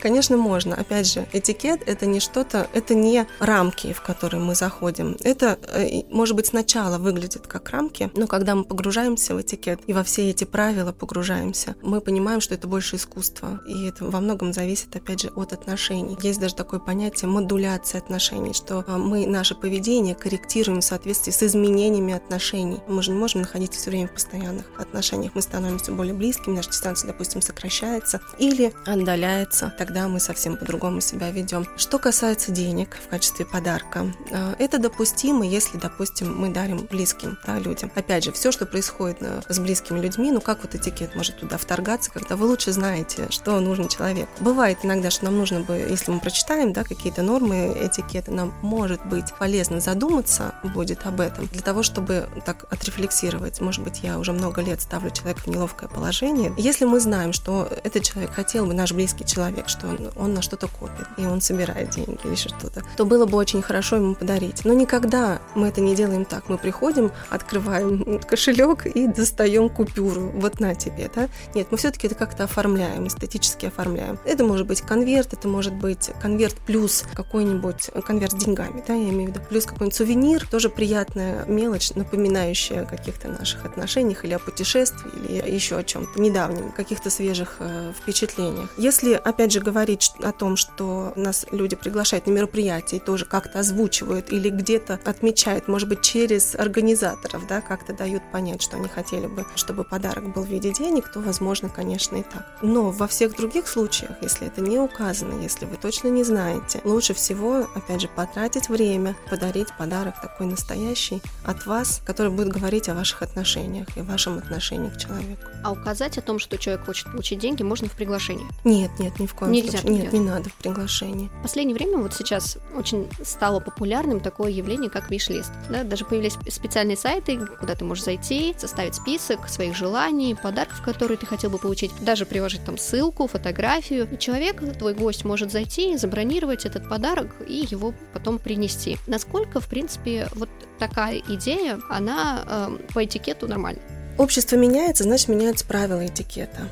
Конечно, 0.01 0.37
можно. 0.37 0.75
Опять 0.75 1.07
же, 1.07 1.27
этикет 1.33 1.81
это 1.85 2.05
не 2.05 2.19
что-то, 2.19 2.67
это 2.73 2.95
не 2.95 3.27
рамки, 3.39 3.93
в 3.93 4.01
которые 4.01 4.41
мы 4.41 4.55
заходим. 4.55 5.17
Это, 5.21 5.57
э, 5.73 6.03
может 6.09 6.35
быть, 6.35 6.47
сначала 6.47 6.97
выглядит 6.97 7.47
как 7.47 7.69
рамки, 7.69 8.11
но 8.15 8.27
когда 8.27 8.55
мы 8.55 8.63
погружаемся 8.63 9.35
в 9.35 9.41
этикет 9.41 9.81
и 9.87 9.93
во 9.93 10.03
все 10.03 10.29
эти 10.29 10.43
правила 10.43 10.91
погружаемся, 10.91 11.75
мы 11.81 12.01
понимаем, 12.01 12.41
что 12.41 12.55
это 12.55 12.67
больше 12.67 12.95
искусство. 12.95 13.61
И 13.67 13.87
это 13.87 14.05
во 14.05 14.19
многом 14.19 14.53
зависит, 14.53 14.95
опять 14.95 15.21
же, 15.21 15.29
от 15.35 15.53
отношений. 15.53 16.17
Есть 16.21 16.39
даже 16.39 16.55
такое 16.55 16.79
понятие 16.79 17.29
модуляция 17.29 18.01
отношений, 18.01 18.53
что 18.53 18.83
э, 18.87 18.97
мы 18.97 19.25
наше 19.25 19.55
поведение 19.55 20.15
корректируем 20.15 20.81
в 20.81 20.83
соответствии 20.83 21.31
с 21.31 21.43
изменениями 21.43 22.13
отношений. 22.13 22.79
Мы 22.87 23.03
же 23.03 23.11
не 23.11 23.17
можем 23.17 23.41
находиться 23.41 23.79
все 23.79 23.89
время 23.91 24.07
в 24.07 24.13
постоянных 24.13 24.65
отношениях. 24.77 25.33
Мы 25.35 25.41
становимся 25.41 25.91
более 25.91 26.13
близкими, 26.13 26.55
наша 26.55 26.71
дистанция, 26.71 27.07
допустим, 27.07 27.41
сокращается 27.41 28.21
или 28.39 28.73
отдаляется 28.85 29.60
меняется, 29.61 29.73
тогда 29.77 30.07
мы 30.07 30.19
совсем 30.19 30.57
по-другому 30.57 31.01
себя 31.01 31.31
ведем. 31.31 31.67
Что 31.77 31.99
касается 31.99 32.51
денег 32.51 32.97
в 33.05 33.09
качестве 33.09 33.45
подарка, 33.45 34.11
э, 34.29 34.55
это 34.59 34.79
допустимо, 34.79 35.45
если, 35.45 35.77
допустим, 35.77 36.35
мы 36.35 36.49
дарим 36.49 36.87
близким 36.89 37.37
да, 37.45 37.59
людям. 37.59 37.91
Опять 37.95 38.23
же, 38.23 38.31
все, 38.31 38.51
что 38.51 38.65
происходит 38.65 39.17
э, 39.21 39.41
с 39.49 39.59
близкими 39.59 39.99
людьми, 39.99 40.31
ну 40.31 40.41
как 40.41 40.61
вот 40.63 40.75
этикет 40.75 41.15
может 41.15 41.39
туда 41.39 41.57
вторгаться, 41.57 42.11
когда 42.11 42.35
вы 42.35 42.47
лучше 42.47 42.71
знаете, 42.71 43.27
что 43.29 43.59
нужно 43.59 43.89
человеку. 43.89 44.29
Бывает 44.39 44.79
иногда, 44.83 45.09
что 45.09 45.25
нам 45.25 45.37
нужно 45.37 45.61
бы, 45.61 45.73
если 45.73 46.11
мы 46.11 46.19
прочитаем 46.19 46.73
да, 46.73 46.83
какие-то 46.83 47.21
нормы 47.21 47.75
этикета, 47.81 48.31
нам 48.31 48.53
может 48.61 49.05
быть 49.05 49.33
полезно 49.39 49.79
задуматься 49.79 50.55
будет 50.63 51.05
об 51.05 51.19
этом, 51.19 51.47
для 51.47 51.61
того, 51.61 51.83
чтобы 51.83 52.27
так 52.45 52.65
отрефлексировать. 52.71 53.61
Может 53.61 53.83
быть, 53.83 53.99
я 54.03 54.17
уже 54.19 54.31
много 54.31 54.61
лет 54.61 54.81
ставлю 54.81 55.11
человека 55.11 55.41
в 55.41 55.47
неловкое 55.47 55.89
положение. 55.89 56.53
Если 56.57 56.85
мы 56.85 56.99
знаем, 56.99 57.33
что 57.33 57.67
этот 57.83 58.03
человек 58.03 58.31
хотел 58.33 58.65
бы, 58.65 58.73
наш 58.73 58.91
близкий 58.91 59.25
человек, 59.25 59.40
человек, 59.41 59.69
что 59.69 59.87
он, 59.87 60.11
он 60.15 60.33
на 60.33 60.41
что-то 60.41 60.67
копит, 60.67 61.07
и 61.17 61.25
он 61.25 61.41
собирает 61.41 61.89
деньги 61.89 62.19
или 62.23 62.35
что-то, 62.35 62.83
то 62.95 63.05
было 63.05 63.25
бы 63.25 63.37
очень 63.37 63.61
хорошо 63.61 63.95
ему 63.95 64.13
подарить. 64.13 64.65
Но 64.65 64.73
никогда 64.73 65.41
мы 65.55 65.67
это 65.67 65.81
не 65.81 65.95
делаем 65.95 66.25
так. 66.25 66.47
Мы 66.49 66.57
приходим, 66.57 67.11
открываем 67.29 68.19
кошелек 68.29 68.85
и 68.85 69.07
достаем 69.07 69.69
купюру. 69.69 70.31
Вот 70.35 70.59
на 70.59 70.75
тебе, 70.75 71.09
да? 71.15 71.27
Нет, 71.55 71.67
мы 71.71 71.77
все-таки 71.77 72.07
это 72.07 72.15
как-то 72.15 72.43
оформляем, 72.43 73.07
эстетически 73.07 73.65
оформляем. 73.65 74.19
Это 74.25 74.43
может 74.43 74.67
быть 74.67 74.81
конверт, 74.81 75.33
это 75.33 75.47
может 75.47 75.73
быть 75.73 76.11
конверт 76.21 76.55
плюс 76.67 77.03
какой-нибудь 77.13 77.89
конверт 78.05 78.33
с 78.33 78.35
деньгами, 78.35 78.83
да, 78.87 78.93
я 78.93 79.09
имею 79.09 79.31
в 79.31 79.35
виду, 79.35 79.45
плюс 79.49 79.65
какой-нибудь 79.65 79.95
сувенир, 79.95 80.47
тоже 80.47 80.69
приятная 80.69 81.45
мелочь, 81.45 81.91
напоминающая 81.91 82.83
о 82.83 82.85
каких-то 82.85 83.27
наших 83.27 83.65
отношениях 83.65 84.23
или 84.23 84.33
о 84.33 84.39
путешествии, 84.39 85.11
или 85.27 85.51
еще 85.51 85.77
о 85.77 85.83
чем-то 85.83 86.21
недавнем, 86.21 86.71
каких-то 86.71 87.09
свежих 87.09 87.57
э, 87.59 87.93
впечатлениях. 87.99 88.69
Если, 88.77 89.13
опять 89.31 89.51
же, 89.51 89.59
говорить 89.59 90.11
о 90.21 90.31
том, 90.31 90.55
что 90.55 91.13
нас 91.15 91.45
люди 91.51 91.75
приглашают 91.75 92.27
на 92.27 92.31
мероприятия 92.31 92.97
и 92.97 92.99
тоже 92.99 93.25
как-то 93.25 93.59
озвучивают 93.59 94.31
или 94.31 94.49
где-то 94.49 94.99
отмечают, 95.03 95.67
может 95.67 95.89
быть, 95.89 96.01
через 96.01 96.55
организаторов, 96.55 97.47
да, 97.47 97.61
как-то 97.61 97.93
дают 97.93 98.21
понять, 98.31 98.61
что 98.61 98.77
они 98.77 98.87
хотели 98.87 99.27
бы, 99.27 99.45
чтобы 99.55 99.83
подарок 99.83 100.33
был 100.33 100.43
в 100.43 100.47
виде 100.47 100.71
денег, 100.71 101.11
то, 101.11 101.19
возможно, 101.19 101.69
конечно, 101.69 102.17
и 102.17 102.23
так. 102.23 102.45
Но 102.61 102.91
во 102.91 103.07
всех 103.07 103.35
других 103.35 103.67
случаях, 103.67 104.11
если 104.21 104.47
это 104.47 104.61
не 104.61 104.77
указано, 104.79 105.41
если 105.41 105.65
вы 105.65 105.77
точно 105.77 106.09
не 106.09 106.23
знаете, 106.23 106.81
лучше 106.83 107.13
всего, 107.13 107.67
опять 107.73 108.01
же, 108.01 108.07
потратить 108.07 108.69
время, 108.69 109.15
подарить 109.29 109.69
подарок 109.77 110.21
такой 110.21 110.47
настоящий 110.47 111.21
от 111.45 111.65
вас, 111.65 112.01
который 112.05 112.31
будет 112.31 112.49
говорить 112.49 112.89
о 112.89 112.93
ваших 112.93 113.21
отношениях 113.21 113.87
и 113.95 114.01
вашем 114.01 114.37
отношении 114.37 114.89
к 114.89 114.97
человеку. 114.97 115.43
А 115.63 115.71
указать 115.71 116.17
о 116.17 116.21
том, 116.21 116.37
что 116.39 116.57
человек 116.57 116.85
хочет 116.85 117.09
получить 117.11 117.39
деньги, 117.39 117.63
можно 117.63 117.87
в 117.87 117.93
приглашении? 117.93 118.45
Нет, 118.63 118.91
нет, 118.99 119.19
ни 119.21 119.27
в 119.27 119.33
коем 119.33 119.51
Нельзя 119.51 119.79
случае. 119.79 120.03
Нет, 120.03 120.13
не 120.13 120.19
надо 120.19 120.49
в 120.49 120.53
приглашении. 120.55 121.29
В 121.39 121.43
последнее 121.43 121.75
время 121.75 121.97
вот 121.97 122.13
сейчас 122.13 122.57
очень 122.75 123.09
стало 123.23 123.59
популярным 123.59 124.19
такое 124.19 124.51
явление, 124.51 124.89
как 124.89 125.09
виш-лист. 125.09 125.51
Да? 125.69 125.83
Даже 125.83 126.05
появились 126.05 126.37
специальные 126.49 126.97
сайты, 126.97 127.39
куда 127.59 127.75
ты 127.75 127.85
можешь 127.85 128.03
зайти, 128.03 128.55
составить 128.57 128.95
список 128.95 129.47
своих 129.47 129.75
желаний, 129.75 130.35
подарков, 130.35 130.81
которые 130.81 131.17
ты 131.17 131.25
хотел 131.25 131.49
бы 131.49 131.57
получить, 131.57 131.91
даже 132.01 132.25
приложить 132.25 132.63
там 132.65 132.77
ссылку, 132.77 133.27
фотографию. 133.27 134.07
И 134.11 134.17
человек, 134.17 134.61
твой 134.77 134.93
гость, 134.93 135.25
может 135.25 135.51
зайти, 135.51 135.97
забронировать 135.97 136.65
этот 136.65 136.89
подарок 136.89 137.35
и 137.47 137.67
его 137.69 137.93
потом 138.13 138.39
принести. 138.39 138.97
Насколько, 139.07 139.59
в 139.59 139.67
принципе, 139.67 140.27
вот 140.35 140.49
такая 140.79 141.21
идея, 141.29 141.79
она 141.89 142.43
э, 142.45 142.77
по 142.93 143.05
этикету 143.05 143.47
нормальна? 143.47 143.81
Общество 144.17 144.55
меняется, 144.55 145.03
значит, 145.03 145.29
меняются 145.29 145.65
правила 145.65 146.05
этикета. 146.05 146.67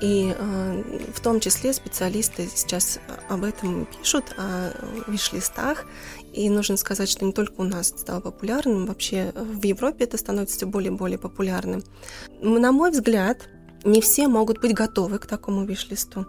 И 0.00 0.34
э, 0.36 0.82
в 1.14 1.20
том 1.20 1.40
числе 1.40 1.72
специалисты 1.72 2.48
сейчас 2.52 3.00
об 3.28 3.44
этом 3.44 3.86
пишут, 3.86 4.34
о 4.36 4.72
виш-листах. 5.06 5.86
И 6.32 6.50
нужно 6.50 6.76
сказать, 6.76 7.08
что 7.08 7.24
не 7.24 7.32
только 7.32 7.54
у 7.60 7.64
нас 7.64 7.88
стало 7.88 8.20
популярным, 8.20 8.86
вообще 8.86 9.32
в 9.34 9.62
Европе 9.64 10.04
это 10.04 10.18
становится 10.18 10.56
все 10.56 10.66
более 10.66 10.92
и 10.92 10.96
более 10.96 11.18
популярным. 11.18 11.82
На 12.40 12.72
мой 12.72 12.90
взгляд, 12.90 13.48
не 13.84 14.00
все 14.00 14.28
могут 14.28 14.60
быть 14.60 14.74
готовы 14.74 15.18
к 15.18 15.26
такому 15.26 15.64
виш-листу. 15.64 16.26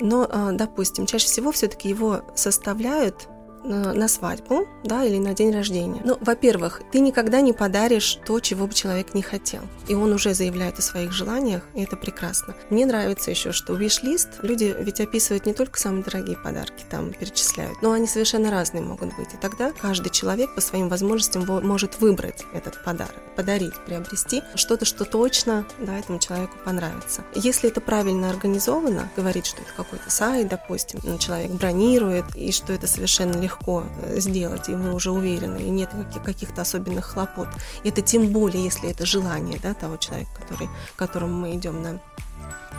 Но, 0.00 0.28
э, 0.30 0.50
допустим, 0.52 1.06
чаще 1.06 1.26
всего 1.26 1.50
все-таки 1.50 1.88
его 1.88 2.22
составляют 2.36 3.28
на 3.62 4.08
свадьбу, 4.08 4.66
да, 4.84 5.04
или 5.04 5.18
на 5.18 5.34
день 5.34 5.52
рождения. 5.52 6.00
Ну, 6.04 6.18
во-первых, 6.20 6.82
ты 6.92 7.00
никогда 7.00 7.40
не 7.40 7.52
подаришь 7.52 8.18
то, 8.26 8.40
чего 8.40 8.66
бы 8.66 8.74
человек 8.74 9.14
не 9.14 9.22
хотел. 9.22 9.62
И 9.88 9.94
он 9.94 10.12
уже 10.12 10.34
заявляет 10.34 10.78
о 10.78 10.82
своих 10.82 11.12
желаниях, 11.12 11.62
и 11.74 11.82
это 11.82 11.96
прекрасно. 11.96 12.54
Мне 12.70 12.86
нравится 12.86 13.30
еще, 13.30 13.52
что 13.52 13.74
виш-лист 13.74 14.28
люди 14.42 14.74
ведь 14.78 15.00
описывают 15.00 15.46
не 15.46 15.52
только 15.52 15.78
самые 15.78 16.04
дорогие 16.04 16.36
подарки, 16.36 16.84
там 16.90 17.12
перечисляют, 17.12 17.82
но 17.82 17.92
они 17.92 18.06
совершенно 18.06 18.50
разные 18.50 18.82
могут 18.82 19.14
быть. 19.16 19.34
И 19.34 19.36
тогда 19.36 19.72
каждый 19.72 20.10
человек 20.10 20.54
по 20.54 20.60
своим 20.60 20.88
возможностям 20.88 21.44
во- 21.44 21.60
может 21.60 22.00
выбрать 22.00 22.44
этот 22.52 22.82
подарок, 22.82 23.14
подарить, 23.36 23.74
приобрести 23.86 24.42
что-то, 24.54 24.84
что 24.84 25.04
точно 25.04 25.66
да, 25.78 25.98
этому 25.98 26.18
человеку 26.18 26.54
понравится. 26.64 27.24
Если 27.34 27.68
это 27.70 27.80
правильно 27.80 28.30
организовано, 28.30 29.10
говорит, 29.16 29.46
что 29.46 29.60
это 29.62 29.72
какой-то 29.76 30.10
сайт, 30.10 30.48
допустим, 30.48 31.00
ну, 31.02 31.18
человек 31.18 31.50
бронирует, 31.52 32.24
и 32.34 32.52
что 32.52 32.72
это 32.72 32.86
совершенно 32.86 33.36
легко 33.38 33.49
э, 34.02 34.20
сделать, 34.20 34.68
и 34.68 34.74
вы 34.74 34.92
уже 34.94 35.10
уверены, 35.10 35.58
и 35.58 35.70
нет 35.70 35.90
каких- 35.90 36.22
каких-то 36.22 36.62
особенных 36.62 37.06
хлопот. 37.06 37.48
И 37.84 37.88
это 37.88 38.02
тем 38.02 38.28
более, 38.28 38.64
если 38.64 38.90
это 38.90 39.06
желание 39.06 39.58
да, 39.62 39.74
того 39.74 39.96
человека, 39.96 40.30
который, 40.40 40.68
к 40.94 40.98
которому 40.98 41.34
мы 41.34 41.54
идем 41.54 41.82
на 41.82 42.00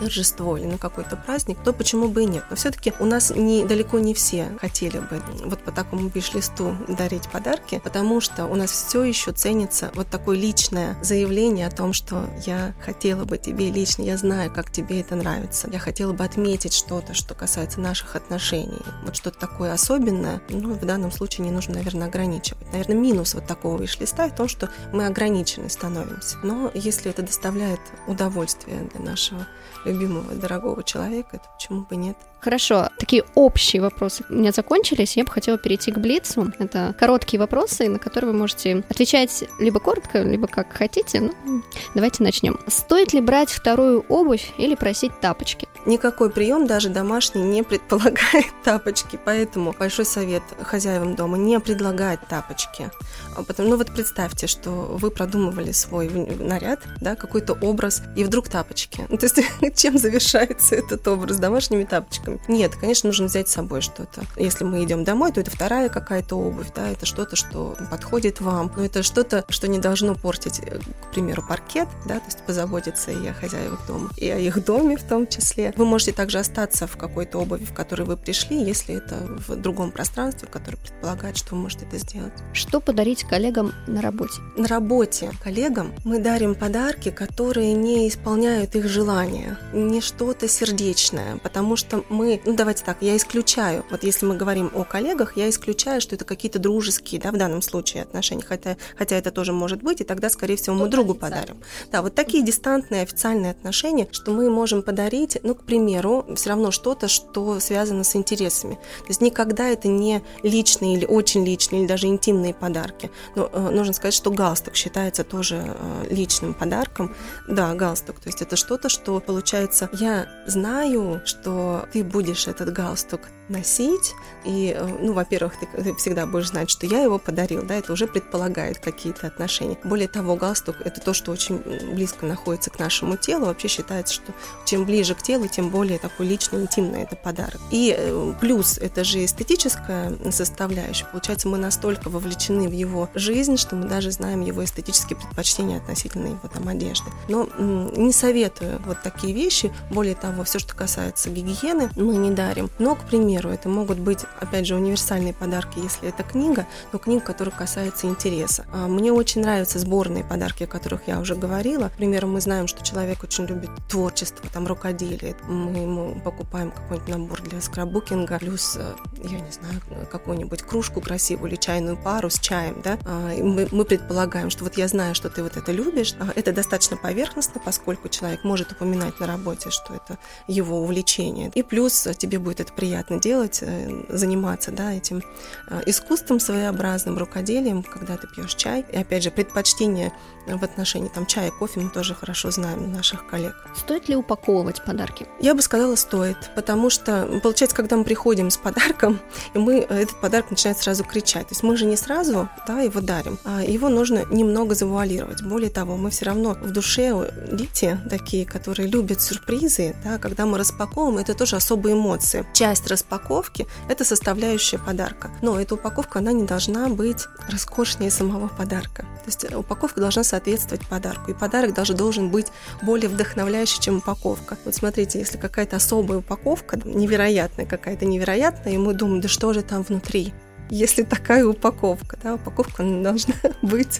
торжество 0.01 0.57
или 0.57 0.65
на 0.65 0.77
какой-то 0.79 1.15
праздник, 1.15 1.59
то 1.63 1.73
почему 1.73 2.07
бы 2.07 2.23
и 2.23 2.25
нет. 2.25 2.43
Но 2.49 2.55
все-таки 2.55 2.93
у 2.99 3.05
нас 3.05 3.31
не, 3.35 3.63
далеко 3.63 3.99
не 3.99 4.15
все 4.15 4.47
хотели 4.59 4.97
бы 4.97 5.21
вот 5.45 5.61
по 5.63 5.71
такому 5.71 6.09
биш-листу 6.09 6.75
дарить 6.87 7.29
подарки, 7.29 7.79
потому 7.83 8.19
что 8.19 8.47
у 8.47 8.55
нас 8.55 8.71
все 8.71 9.03
еще 9.03 9.31
ценится 9.31 9.91
вот 9.93 10.07
такое 10.07 10.37
личное 10.37 10.97
заявление 11.03 11.67
о 11.67 11.71
том, 11.71 11.93
что 11.93 12.27
я 12.45 12.73
хотела 12.81 13.25
бы 13.25 13.37
тебе 13.37 13.69
лично, 13.69 14.01
я 14.01 14.17
знаю, 14.17 14.51
как 14.51 14.71
тебе 14.71 15.01
это 15.01 15.15
нравится. 15.15 15.69
Я 15.71 15.77
хотела 15.77 16.13
бы 16.13 16.23
отметить 16.23 16.73
что-то, 16.73 17.13
что 17.13 17.35
касается 17.35 17.79
наших 17.79 18.15
отношений. 18.15 18.81
Вот 19.03 19.15
что-то 19.15 19.39
такое 19.39 19.71
особенное. 19.71 20.41
Ну, 20.49 20.73
в 20.73 20.85
данном 20.85 21.11
случае 21.11 21.45
не 21.45 21.51
нужно, 21.51 21.75
наверное, 21.75 22.07
ограничивать. 22.07 22.71
Наверное, 22.71 22.97
минус 22.97 23.35
вот 23.35 23.45
такого 23.45 23.79
виш-листа 23.79 24.27
в 24.29 24.35
том, 24.35 24.47
что 24.47 24.69
мы 24.91 25.05
ограничены 25.05 25.69
становимся. 25.69 26.37
Но 26.41 26.71
если 26.73 27.11
это 27.11 27.21
доставляет 27.21 27.79
удовольствие 28.07 28.89
для 28.93 29.05
нашего 29.05 29.45
любимого, 29.91 30.33
дорогого 30.35 30.83
человека, 30.83 31.39
то 31.39 31.49
почему 31.53 31.81
бы 31.81 31.95
нет? 31.95 32.17
Хорошо, 32.41 32.89
такие 32.97 33.23
общие 33.35 33.83
вопросы 33.83 34.23
у 34.27 34.33
меня 34.33 34.51
закончились. 34.51 35.15
Я 35.15 35.23
бы 35.23 35.31
хотела 35.31 35.59
перейти 35.59 35.91
к 35.91 35.99
Блицу. 35.99 36.51
Это 36.57 36.95
короткие 36.97 37.39
вопросы, 37.39 37.87
на 37.87 37.99
которые 37.99 38.31
вы 38.31 38.37
можете 38.39 38.83
отвечать 38.89 39.43
либо 39.59 39.79
коротко, 39.79 40.23
либо 40.23 40.47
как 40.47 40.73
хотите. 40.73 41.21
Ну, 41.21 41.61
давайте 41.93 42.23
начнем. 42.23 42.59
Стоит 42.67 43.13
ли 43.13 43.21
брать 43.21 43.51
вторую 43.51 44.03
обувь 44.09 44.53
или 44.57 44.73
просить 44.73 45.19
тапочки? 45.19 45.67
Никакой 45.85 46.29
прием, 46.29 46.67
даже 46.67 46.89
домашний, 46.89 47.41
не 47.41 47.63
предполагает 47.63 48.45
тапочки, 48.63 49.19
поэтому 49.23 49.73
большой 49.77 50.05
совет 50.05 50.43
хозяевам 50.61 51.15
дома 51.15 51.37
не 51.37 51.59
предлагать 51.59 52.19
тапочки. 52.27 52.91
А 53.35 53.43
Потому, 53.43 53.69
ну 53.69 53.77
вот 53.77 53.91
представьте, 53.91 54.47
что 54.47 54.69
вы 54.69 55.09
продумывали 55.09 55.71
свой 55.71 56.07
наряд, 56.09 56.81
да, 56.99 57.15
какой-то 57.15 57.53
образ, 57.53 58.03
и 58.15 58.23
вдруг 58.23 58.49
тапочки. 58.49 59.05
Ну, 59.11 59.17
то 59.17 59.25
есть 59.25 59.39
чем 59.81 59.97
завершается 59.97 60.75
этот 60.75 61.05
образ 61.07 61.37
домашними 61.37 61.83
тапочками? 61.83 62.30
Нет, 62.47 62.75
конечно, 62.75 63.07
нужно 63.07 63.27
взять 63.27 63.49
с 63.49 63.53
собой 63.53 63.81
что-то. 63.81 64.23
Если 64.37 64.63
мы 64.63 64.83
идем 64.83 65.03
домой, 65.03 65.31
то 65.31 65.41
это 65.41 65.51
вторая 65.51 65.89
какая-то 65.89 66.35
обувь, 66.37 66.67
да, 66.75 66.89
это 66.89 67.05
что-то, 67.05 67.35
что 67.35 67.75
подходит 67.89 68.41
вам, 68.41 68.71
но 68.75 68.85
это 68.85 69.03
что-то, 69.03 69.45
что 69.49 69.67
не 69.67 69.79
должно 69.79 70.15
портить, 70.15 70.59
э, 70.59 70.79
к 70.79 71.11
примеру, 71.11 71.43
паркет, 71.47 71.87
да, 72.05 72.19
то 72.19 72.25
есть 72.25 72.39
позаботиться 72.45 73.11
и 73.11 73.27
о 73.27 73.33
хозяевах 73.33 73.85
дома, 73.87 74.09
и 74.17 74.29
о 74.29 74.37
их 74.37 74.63
доме 74.63 74.97
в 74.97 75.03
том 75.03 75.27
числе. 75.27 75.73
Вы 75.75 75.85
можете 75.85 76.11
также 76.13 76.39
остаться 76.39 76.87
в 76.87 76.97
какой-то 76.97 77.39
обуви, 77.39 77.65
в 77.65 77.73
которой 77.73 78.03
вы 78.03 78.17
пришли, 78.17 78.63
если 78.63 78.95
это 78.95 79.15
в 79.47 79.55
другом 79.55 79.91
пространстве, 79.91 80.47
которое 80.51 80.77
предполагает, 80.77 81.37
что 81.37 81.55
вы 81.55 81.61
можете 81.61 81.85
это 81.85 81.97
сделать. 81.97 82.33
Что 82.53 82.79
подарить 82.79 83.23
коллегам 83.23 83.73
на 83.87 84.01
работе? 84.01 84.33
На 84.55 84.67
работе 84.67 85.31
коллегам 85.43 85.93
мы 86.03 86.19
дарим 86.19 86.55
подарки, 86.55 87.09
которые 87.09 87.73
не 87.73 88.07
исполняют 88.07 88.75
их 88.75 88.87
желания, 88.87 89.57
не 89.73 90.01
что-то 90.01 90.47
сердечное, 90.47 91.37
потому 91.37 91.75
что 91.75 92.03
мы, 92.09 92.20
ну 92.45 92.55
давайте 92.55 92.83
так, 92.83 92.97
я 93.01 93.15
исключаю, 93.15 93.85
вот 93.89 94.03
если 94.03 94.25
мы 94.25 94.35
говорим 94.35 94.71
о 94.73 94.83
коллегах, 94.83 95.37
я 95.37 95.49
исключаю, 95.49 96.01
что 96.01 96.15
это 96.15 96.25
какие-то 96.25 96.59
дружеские, 96.59 97.21
да, 97.21 97.31
в 97.31 97.37
данном 97.37 97.61
случае 97.61 98.03
отношения, 98.03 98.43
хотя, 98.43 98.77
хотя 98.97 99.15
это 99.17 99.31
тоже 99.31 99.53
может 99.53 99.81
быть, 99.83 100.01
и 100.01 100.03
тогда, 100.03 100.29
скорее 100.29 100.55
всего, 100.55 100.75
мы 100.75 100.81
Только 100.89 100.97
другу 100.97 101.15
подарим. 101.15 101.61
Да, 101.91 102.01
вот 102.01 102.15
такие 102.15 102.43
дистантные 102.43 103.03
официальные 103.03 103.51
отношения, 103.51 104.07
что 104.11 104.31
мы 104.31 104.49
можем 104.49 104.81
подарить, 104.83 105.37
ну, 105.43 105.55
к 105.55 105.63
примеру, 105.63 106.25
все 106.35 106.49
равно 106.49 106.71
что-то, 106.71 107.07
что 107.07 107.59
связано 107.59 108.03
с 108.03 108.15
интересами. 108.15 108.75
То 108.75 109.07
есть 109.07 109.21
никогда 109.21 109.67
это 109.67 109.87
не 109.87 110.21
личные 110.43 110.97
или 110.97 111.05
очень 111.05 111.45
личные, 111.45 111.81
или 111.81 111.87
даже 111.87 112.07
интимные 112.07 112.53
подарки. 112.53 113.11
Но 113.35 113.49
э, 113.51 113.69
нужно 113.69 113.93
сказать, 113.93 114.13
что 114.13 114.31
галстук 114.31 114.75
считается 114.75 115.23
тоже 115.23 115.63
э, 115.65 116.07
личным 116.09 116.53
подарком. 116.53 117.15
Да, 117.47 117.73
галстук. 117.73 118.19
То 118.19 118.29
есть 118.29 118.41
это 118.41 118.55
что-то, 118.55 118.89
что 118.89 119.19
получается, 119.19 119.89
я 119.93 120.27
знаю, 120.47 121.21
что 121.25 121.87
ты 121.91 122.03
будешь 122.11 122.47
этот 122.47 122.71
галстук 122.73 123.21
носить. 123.49 124.13
И, 124.45 124.73
э, 124.75 124.87
ну, 124.99 125.13
во-первых, 125.13 125.53
ты, 125.59 125.83
ты 125.83 125.95
всегда 125.95 126.25
будешь 126.25 126.49
знать, 126.49 126.69
что 126.69 126.85
я 126.85 127.01
его 127.03 127.17
подарил, 127.19 127.63
да, 127.63 127.75
это 127.75 127.93
уже 127.93 128.07
предполагает 128.07 128.79
какие-то 128.79 129.27
отношения. 129.27 129.77
Более 129.83 130.07
того, 130.07 130.35
галстук– 130.35 130.77
это 130.85 131.01
то, 131.01 131.13
что 131.13 131.31
очень 131.31 131.57
близко 131.93 132.25
находится 132.25 132.69
к 132.69 132.79
нашему 132.79 133.17
телу. 133.17 133.45
Вообще 133.45 133.67
считается, 133.67 134.13
что 134.13 134.33
чем 134.65 134.85
ближе 134.85 135.15
к 135.15 135.21
телу, 135.21 135.47
тем 135.47 135.69
более 135.69 135.99
такой 135.99 136.27
личный, 136.27 136.61
интимный 136.61 137.03
это 137.03 137.15
подарок. 137.15 137.59
И 137.71 137.95
э, 137.97 138.33
плюс 138.39 138.77
это 138.77 139.03
же 139.03 139.23
эстетическая 139.25 140.13
составляющая. 140.31 141.05
Получается, 141.05 141.47
мы 141.47 141.57
настолько 141.57 142.09
вовлечены 142.09 142.67
в 142.67 142.73
его 142.73 143.09
жизнь, 143.15 143.57
что 143.57 143.75
мы 143.75 143.87
даже 143.87 144.11
знаем 144.11 144.41
его 144.41 144.63
эстетические 144.63 145.17
предпочтения 145.17 145.77
относительно 145.77 146.27
его 146.27 146.47
там 146.51 146.67
одежды. 146.67 147.11
Но 147.27 147.47
не 147.57 148.13
советую 148.13 148.81
вот 148.85 149.01
такие 149.03 149.33
вещи. 149.33 149.71
Более 149.89 150.15
того, 150.15 150.43
все, 150.43 150.59
что 150.59 150.75
касается 150.75 151.29
гигиены, 151.29 151.89
мы 152.01 152.15
не 152.15 152.31
дарим. 152.31 152.69
Но, 152.79 152.95
к 152.95 153.05
примеру, 153.05 153.49
это 153.49 153.69
могут 153.69 153.99
быть, 153.99 154.25
опять 154.39 154.65
же, 154.65 154.75
универсальные 154.75 155.33
подарки, 155.33 155.79
если 155.79 156.09
это 156.09 156.23
книга, 156.23 156.67
но 156.91 156.99
книга, 156.99 157.23
которая 157.23 157.55
касается 157.55 158.07
интереса. 158.07 158.65
А, 158.73 158.87
мне 158.87 159.11
очень 159.11 159.41
нравятся 159.41 159.79
сборные 159.79 160.23
подарки, 160.23 160.63
о 160.63 160.67
которых 160.67 161.07
я 161.07 161.19
уже 161.19 161.35
говорила. 161.35 161.89
К 161.89 161.93
примеру, 161.93 162.27
мы 162.27 162.41
знаем, 162.41 162.67
что 162.67 162.83
человек 162.83 163.23
очень 163.23 163.45
любит 163.45 163.69
творчество, 163.89 164.49
там, 164.53 164.67
рукоделие. 164.67 165.35
Мы 165.47 165.79
ему 165.79 166.21
покупаем 166.23 166.71
какой-нибудь 166.71 167.09
набор 167.09 167.41
для 167.41 167.61
скраббукинга, 167.61 168.39
плюс, 168.39 168.77
э, 168.77 168.93
я 169.23 169.39
не 169.39 169.51
знаю, 169.51 169.81
какую-нибудь 170.11 170.61
кружку 170.63 171.01
красивую 171.01 171.51
или 171.51 171.55
чайную 171.57 171.97
пару 171.97 172.29
с 172.29 172.39
чаем, 172.39 172.81
да. 172.83 172.97
А, 173.05 173.33
мы, 173.37 173.67
мы 173.71 173.85
предполагаем, 173.85 174.49
что 174.49 174.63
вот 174.63 174.77
я 174.77 174.87
знаю, 174.87 175.15
что 175.15 175.29
ты 175.29 175.43
вот 175.43 175.57
это 175.57 175.71
любишь. 175.71 176.15
А, 176.19 176.29
это 176.35 176.51
достаточно 176.51 176.97
поверхностно, 176.97 177.61
поскольку 177.63 178.09
человек 178.09 178.43
может 178.43 178.71
упоминать 178.71 179.19
на 179.19 179.27
работе, 179.27 179.69
что 179.69 179.93
это 179.93 180.17
его 180.47 180.81
увлечение. 180.81 181.51
И 181.53 181.63
плюс 181.63 181.90
тебе 182.17 182.39
будет 182.39 182.59
это 182.59 182.73
приятно 182.73 183.19
делать, 183.19 183.59
э, 183.61 184.05
заниматься 184.09 184.71
да, 184.71 184.93
этим 184.93 185.23
э, 185.69 185.81
искусством 185.85 186.39
своеобразным, 186.39 187.17
рукоделием, 187.17 187.83
когда 187.83 188.17
ты 188.17 188.27
пьешь 188.27 188.55
чай. 188.55 188.85
И 188.91 188.97
опять 188.97 189.23
же, 189.23 189.31
предпочтение 189.31 190.11
в 190.47 190.63
отношении 190.63 191.09
там, 191.09 191.25
чая, 191.25 191.51
кофе 191.51 191.79
мы 191.79 191.89
тоже 191.89 192.15
хорошо 192.15 192.51
знаем 192.51 192.91
наших 192.91 193.27
коллег. 193.27 193.55
Стоит 193.75 194.09
ли 194.09 194.15
упаковывать 194.15 194.83
подарки? 194.83 195.27
Я 195.39 195.53
бы 195.53 195.61
сказала, 195.61 195.95
стоит, 195.95 196.51
потому 196.55 196.89
что, 196.89 197.39
получается, 197.43 197.75
когда 197.75 197.97
мы 197.97 198.03
приходим 198.03 198.49
с 198.49 198.57
подарком, 198.57 199.19
и 199.53 199.59
мы 199.59 199.79
этот 199.79 200.19
подарок 200.19 200.51
начинает 200.51 200.77
сразу 200.77 201.03
кричать. 201.03 201.47
То 201.47 201.53
есть 201.53 201.63
мы 201.63 201.77
же 201.77 201.85
не 201.85 201.95
сразу 201.95 202.49
да, 202.67 202.81
его 202.81 203.01
дарим, 203.01 203.37
а 203.43 203.63
его 203.63 203.89
нужно 203.89 204.25
немного 204.31 204.75
завуалировать. 204.75 205.43
Более 205.43 205.69
того, 205.69 205.97
мы 205.97 206.09
все 206.09 206.25
равно 206.25 206.53
в 206.53 206.71
душе 206.71 207.31
дети 207.51 207.99
такие, 208.09 208.45
которые 208.45 208.87
любят 208.87 209.21
сюрпризы, 209.21 209.95
да, 210.03 210.17
когда 210.17 210.45
мы 210.45 210.57
распаковываем, 210.57 211.17
это 211.19 211.33
тоже 211.33 211.55
особые 211.71 211.95
эмоции. 211.95 212.45
Часть 212.53 212.87
распаковки– 212.87 213.65
это 213.89 214.03
составляющая 214.03 214.77
подарка. 214.77 215.31
Но 215.41 215.57
эта 215.57 215.75
упаковка, 215.75 216.19
она 216.19 216.33
не 216.33 216.43
должна 216.43 216.89
быть 216.89 217.27
роскошнее 217.49 218.11
самого 218.11 218.49
подарка. 218.49 219.03
То 219.03 219.27
есть 219.27 219.55
упаковка 219.55 220.01
должна 220.01 220.25
соответствовать 220.25 220.85
подарку. 220.87 221.31
И 221.31 221.33
подарок 221.33 221.73
даже 221.73 221.93
должен 221.93 222.29
быть 222.29 222.47
более 222.81 223.07
вдохновляющий, 223.07 223.81
чем 223.81 223.99
упаковка. 223.99 224.57
Вот 224.65 224.75
смотрите, 224.75 225.19
если 225.19 225.37
какая-то 225.37 225.77
особая 225.77 226.17
упаковка, 226.17 226.77
невероятная 226.83 227.65
какая-то 227.65 228.05
невероятная, 228.05 228.73
и 228.73 228.77
мы 228.77 228.93
думаем, 228.93 229.21
да 229.21 229.29
что 229.29 229.53
же 229.53 229.61
там 229.61 229.83
внутри? 229.83 230.33
Если 230.71 231.03
такая 231.03 231.45
упаковка, 231.45 232.17
да, 232.23 232.35
упаковка 232.35 232.83
должна 233.03 233.35
быть. 233.61 233.99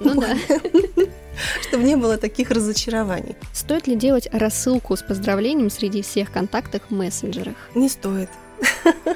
Ну 0.00 0.20
да. 0.20 0.36
Чтобы 1.62 1.84
не 1.84 1.96
было 1.96 2.16
таких 2.16 2.50
разочарований. 2.50 3.36
Стоит 3.54 3.86
ли 3.86 3.94
делать 3.94 4.28
рассылку 4.32 4.96
с 4.96 5.02
поздравлением 5.02 5.70
среди 5.70 6.02
всех 6.02 6.32
контактов 6.32 6.82
в 6.90 6.92
мессенджерах? 6.92 7.54
Не 7.76 7.88
стоит 7.88 8.30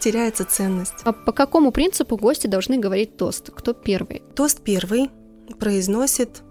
теряется 0.00 0.44
ценность. 0.44 0.94
А 1.04 1.12
по 1.12 1.30
какому 1.30 1.70
принципу 1.70 2.16
гости 2.16 2.48
должны 2.48 2.78
говорить 2.78 3.16
тост? 3.16 3.50
Кто 3.54 3.72
первый? 3.72 4.24
Тост 4.34 4.62
первый 4.62 5.08
произносит 5.60 6.42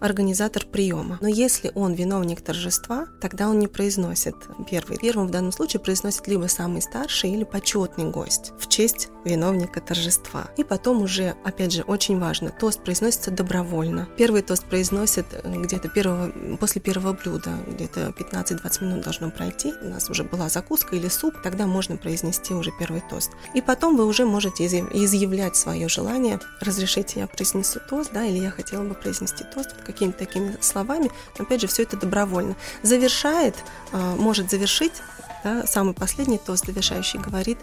организатор 0.00 0.64
приема. 0.64 1.18
Но 1.20 1.28
если 1.28 1.72
он 1.74 1.94
виновник 1.94 2.40
торжества, 2.40 3.06
тогда 3.20 3.48
он 3.48 3.58
не 3.58 3.66
произносит 3.66 4.36
первый. 4.70 4.98
Первым 4.98 5.26
в 5.26 5.30
данном 5.30 5.52
случае 5.52 5.80
произносит 5.80 6.26
либо 6.28 6.46
самый 6.46 6.82
старший 6.82 7.30
или 7.30 7.44
почетный 7.44 8.10
гость 8.10 8.52
в 8.58 8.68
честь 8.68 9.08
виновника 9.28 9.80
торжества. 9.80 10.48
И 10.56 10.64
потом 10.64 11.02
уже, 11.02 11.36
опять 11.44 11.72
же, 11.72 11.82
очень 11.82 12.18
важно, 12.18 12.50
тост 12.50 12.82
произносится 12.82 13.30
добровольно. 13.30 14.08
Первый 14.16 14.42
тост 14.42 14.64
произносит 14.64 15.26
где-то 15.44 15.88
первого, 15.88 16.32
после 16.56 16.80
первого 16.80 17.12
блюда, 17.12 17.50
где-то 17.66 18.12
15-20 18.18 18.84
минут 18.84 19.04
должно 19.04 19.30
пройти. 19.30 19.72
У 19.82 19.88
нас 19.88 20.10
уже 20.10 20.24
была 20.24 20.48
закуска 20.48 20.96
или 20.96 21.08
суп, 21.08 21.34
тогда 21.42 21.66
можно 21.66 21.96
произнести 21.96 22.54
уже 22.54 22.70
первый 22.78 23.02
тост. 23.08 23.30
И 23.54 23.60
потом 23.60 23.96
вы 23.96 24.06
уже 24.06 24.24
можете 24.24 24.66
изъявлять 24.66 25.56
свое 25.56 25.88
желание. 25.88 26.40
Разрешите, 26.60 27.20
я 27.20 27.26
произнесу 27.26 27.80
тост, 27.88 28.10
да, 28.12 28.24
или 28.24 28.38
я 28.38 28.50
хотела 28.50 28.82
бы 28.84 28.94
произнести 28.94 29.44
тост 29.54 29.74
какими-то 29.86 30.18
такими 30.18 30.56
словами, 30.60 31.10
но 31.38 31.44
опять 31.44 31.60
же, 31.60 31.66
все 31.66 31.82
это 31.82 31.96
добровольно. 31.96 32.56
Завершает, 32.82 33.54
а, 33.92 34.16
может 34.16 34.50
завершить, 34.50 34.92
да, 35.44 35.66
самый 35.66 35.94
последний 35.94 36.38
тост 36.38 36.66
завершающий 36.66 37.20
говорит 37.20 37.58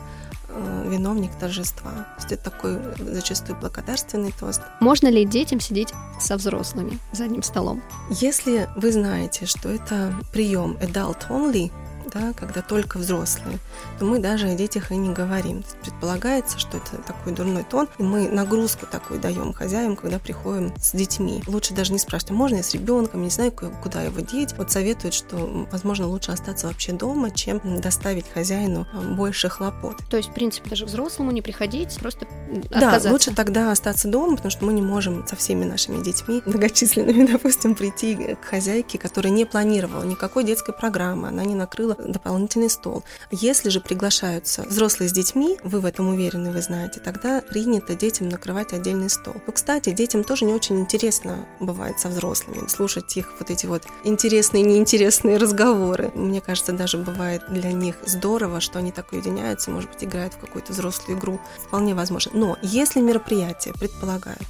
виновник 0.86 1.32
торжества. 1.40 1.92
То 1.92 2.16
есть 2.18 2.32
это 2.32 2.50
такой 2.52 2.80
зачастую 3.00 3.60
благодарственный 3.60 4.34
тост. 4.40 4.62
Можно 4.80 5.08
ли 5.08 5.26
детям 5.26 5.60
сидеть 5.60 5.94
со 6.20 6.38
взрослыми 6.38 7.00
за 7.12 7.26
одним 7.26 7.44
столом? 7.44 7.82
Если 8.10 8.70
вы 8.76 8.92
знаете, 8.92 9.46
что 9.46 9.70
это 9.70 10.14
прием 10.32 10.78
adult 10.82 11.28
only, 11.30 11.72
да, 12.16 12.34
когда 12.34 12.62
только 12.62 12.98
взрослые, 12.98 13.60
то 14.00 14.06
мы 14.06 14.20
даже 14.20 14.48
о 14.48 14.56
детях 14.56 14.92
и 14.92 14.96
не 14.96 15.14
говорим. 15.14 15.64
Предполагается, 15.82 16.58
что 16.58 16.78
это 16.78 16.98
такой 17.06 17.34
дурной 17.34 17.64
тон, 17.64 17.90
и 17.98 18.04
мы 18.04 18.30
нагрузку 18.30 18.86
такую 18.86 19.20
даем 19.20 19.54
хозяям, 19.54 19.96
когда 19.96 20.18
приходим 20.18 20.74
с 20.78 20.94
детьми. 20.94 21.44
Лучше 21.46 21.74
даже 21.74 21.92
не 21.92 22.00
спрашивать, 22.00 22.32
а 22.32 22.34
можно 22.36 22.56
я 22.58 22.64
с 22.64 22.74
ребенком, 22.74 23.22
не 23.22 23.30
знаю, 23.30 23.52
куда 23.52 24.02
его 24.02 24.22
деть. 24.22 24.54
Вот 24.58 24.72
советуют, 24.72 25.14
что, 25.14 25.68
возможно, 25.72 26.08
лучше 26.08 26.32
остаться 26.32 26.68
вообще 26.68 26.94
дома, 26.94 27.32
чем 27.32 27.60
доставить 27.82 28.26
хозяину 28.34 28.88
а, 28.94 29.02
больше 29.02 29.50
хлопот. 29.50 29.98
То 30.10 30.18
есть, 30.18 30.30
в 30.30 30.34
принципе, 30.34 30.70
даже 30.70 30.86
взрослому 30.86 31.32
не 31.32 31.42
приходить, 31.42 31.98
просто 32.00 32.28
Да, 32.70 33.00
лучше 33.06 33.34
тогда 33.36 33.72
остаться 33.72 34.08
дома, 34.08 34.38
потому 34.38 34.52
что 34.52 34.64
мы 34.64 34.74
не 34.74 34.82
можем 34.82 35.28
со 35.28 35.36
всеми 35.36 35.66
нашими 35.66 36.02
детьми 36.02 36.42
многочисленными, 36.46 37.26
допустим, 37.26 37.76
прийти 37.76 38.38
к 38.42 38.46
хозяйке, 38.46 38.98
которая 38.98 39.34
не 39.34 39.46
планировала 39.46 40.04
никакой 40.04 40.46
детской 40.46 40.74
программы, 40.74 41.28
она 41.28 41.44
не 41.44 41.56
накрыла 41.56 41.98
дополнительный 42.08 42.70
стол. 42.70 43.04
Если 43.32 43.70
же 43.70 43.80
приглашаются 43.80 44.64
взрослые 44.64 45.10
с 45.10 45.12
детьми, 45.12 45.58
вы 45.64 45.80
в 45.80 45.86
этом 45.86 46.10
уверены, 46.10 46.52
вы 46.52 46.62
знаете, 46.62 47.00
тогда 47.00 47.42
принято 47.42 47.96
детям 47.96 48.30
накрывать 48.30 48.74
отдельный 48.74 49.10
стол. 49.10 49.36
Но, 49.46 49.54
кстати, 49.54 49.92
детям 49.92 50.24
тоже 50.24 50.46
не 50.46 50.54
очень 50.54 50.80
интересно 50.80 51.46
бывает 51.60 52.00
со 52.00 52.10
взрослыми, 52.10 52.68
слушать 52.68 53.16
их 53.18 53.34
вот 53.40 53.50
эти 53.50 53.66
вот 53.66 53.84
интересные, 54.04 54.64
неинтересные 54.64 55.38
разговоры. 55.38 56.12
Мне 56.16 56.42
кажется, 56.42 56.72
даже 56.72 56.98
бывает 56.98 57.44
для 57.50 57.72
них 57.72 57.96
здорово, 58.06 58.62
что 58.62 58.80
они 58.80 58.92
так 58.92 59.12
уединяются, 59.12 59.72
может 59.72 59.92
быть, 59.92 60.04
играют 60.04 60.34
в 60.34 60.40
какую-то 60.40 60.74
взрослую 60.74 61.18
игру. 61.18 61.40
Вполне 61.68 61.96
возможно. 61.96 62.32
Но 62.34 62.58
если 62.62 63.02
мероприятие 63.02 63.74
предполагает, 63.74 64.42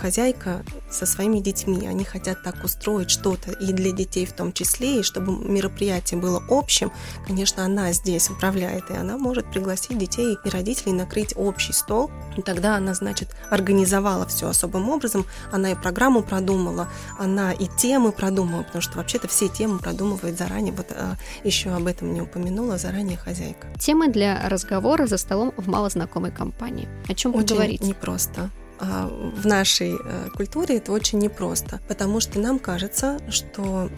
хозяйка 0.00 0.62
со 0.90 1.06
своими 1.06 1.38
детьми, 1.38 1.86
они 1.86 2.04
хотят 2.04 2.42
так 2.42 2.64
устроить 2.64 3.10
что-то 3.10 3.52
и 3.52 3.72
для 3.72 3.92
детей 3.92 4.26
в 4.26 4.32
том 4.32 4.52
числе, 4.52 5.00
и 5.00 5.02
чтобы 5.02 5.32
мероприятие 5.32 6.20
было 6.20 6.42
общим, 6.48 6.92
конечно, 7.26 7.64
она 7.64 7.92
здесь 7.92 8.30
управляет, 8.30 8.90
и 8.90 8.94
она 8.94 9.18
может 9.18 9.50
пригласить 9.50 9.98
детей 9.98 10.36
и 10.44 10.48
родителей 10.48 10.92
накрыть 10.92 11.34
общий 11.36 11.72
стол. 11.72 12.10
И 12.36 12.42
тогда 12.42 12.76
она, 12.76 12.94
значит, 12.94 13.28
организовала 13.50 14.26
все 14.26 14.48
особым 14.48 14.88
образом, 14.88 15.26
она 15.52 15.72
и 15.72 15.74
программу 15.74 16.22
продумала, 16.22 16.88
она 17.18 17.52
и 17.52 17.66
темы 17.78 18.12
продумала, 18.12 18.62
потому 18.62 18.82
что 18.82 18.98
вообще-то 18.98 19.28
все 19.28 19.48
темы 19.48 19.78
продумывает 19.78 20.38
заранее, 20.38 20.72
вот 20.72 20.86
а, 20.90 21.16
еще 21.44 21.70
об 21.70 21.86
этом 21.86 22.12
не 22.12 22.20
упомянула 22.20 22.78
заранее 22.78 23.16
хозяйка. 23.16 23.68
Темы 23.78 24.08
для 24.08 24.48
разговора 24.48 25.06
за 25.06 25.18
столом 25.18 25.52
в 25.56 25.68
малознакомой 25.68 26.32
компании. 26.32 26.88
О 27.08 27.14
чем 27.14 27.34
Очень 27.34 27.48
поговорить? 27.48 27.82
непросто. 27.82 28.50
А, 28.80 29.06
в 29.08 29.46
нашей 29.46 29.96
э, 30.02 30.30
культуре 30.34 30.78
это 30.78 30.92
очень 30.92 31.18
непросто, 31.18 31.80
потому 31.86 32.20
что 32.20 32.40
нам 32.40 32.58
кажется, 32.58 33.18
что 33.28 33.90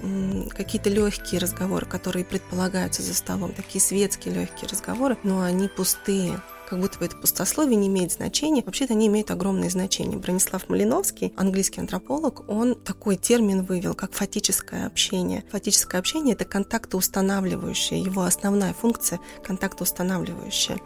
какие-то 0.57 0.91
легкие 0.91 1.41
разговоры, 1.41 1.87
которые 1.87 2.25
предполагаются 2.25 3.01
за 3.03 3.15
столом, 3.15 3.53
такие 3.53 3.81
светские 3.81 4.35
легкие 4.35 4.69
разговоры, 4.69 5.17
но 5.23 5.41
они 5.41 5.69
пустые, 5.69 6.41
как 6.73 6.81
будто 6.81 6.99
бы 6.99 7.05
это 7.05 7.19
пустословие 7.19 7.77
не 7.77 7.89
имеет 7.89 8.13
значения. 8.13 8.63
Вообще-то 8.65 8.95
они 8.95 9.09
имеют 9.09 9.31
огромное 9.31 9.69
значение. 9.69 10.19
Бронислав 10.19 10.71
Малиновский, 10.71 11.35
английский 11.37 11.81
антрополог, 11.81 12.49
он 12.49 12.77
такой 12.77 13.17
термин 13.17 13.63
вывел, 13.63 13.93
как 13.93 14.15
фатическое 14.15 14.87
общение. 14.87 15.45
Фатическое 15.53 15.99
общение– 15.99 16.33
это 16.35 16.47
контактоустанавливающее, 16.47 18.01
его 18.01 18.23
основная 18.23 18.73
функция– 18.73 19.21
контактоустанавливающая. 19.45 20.79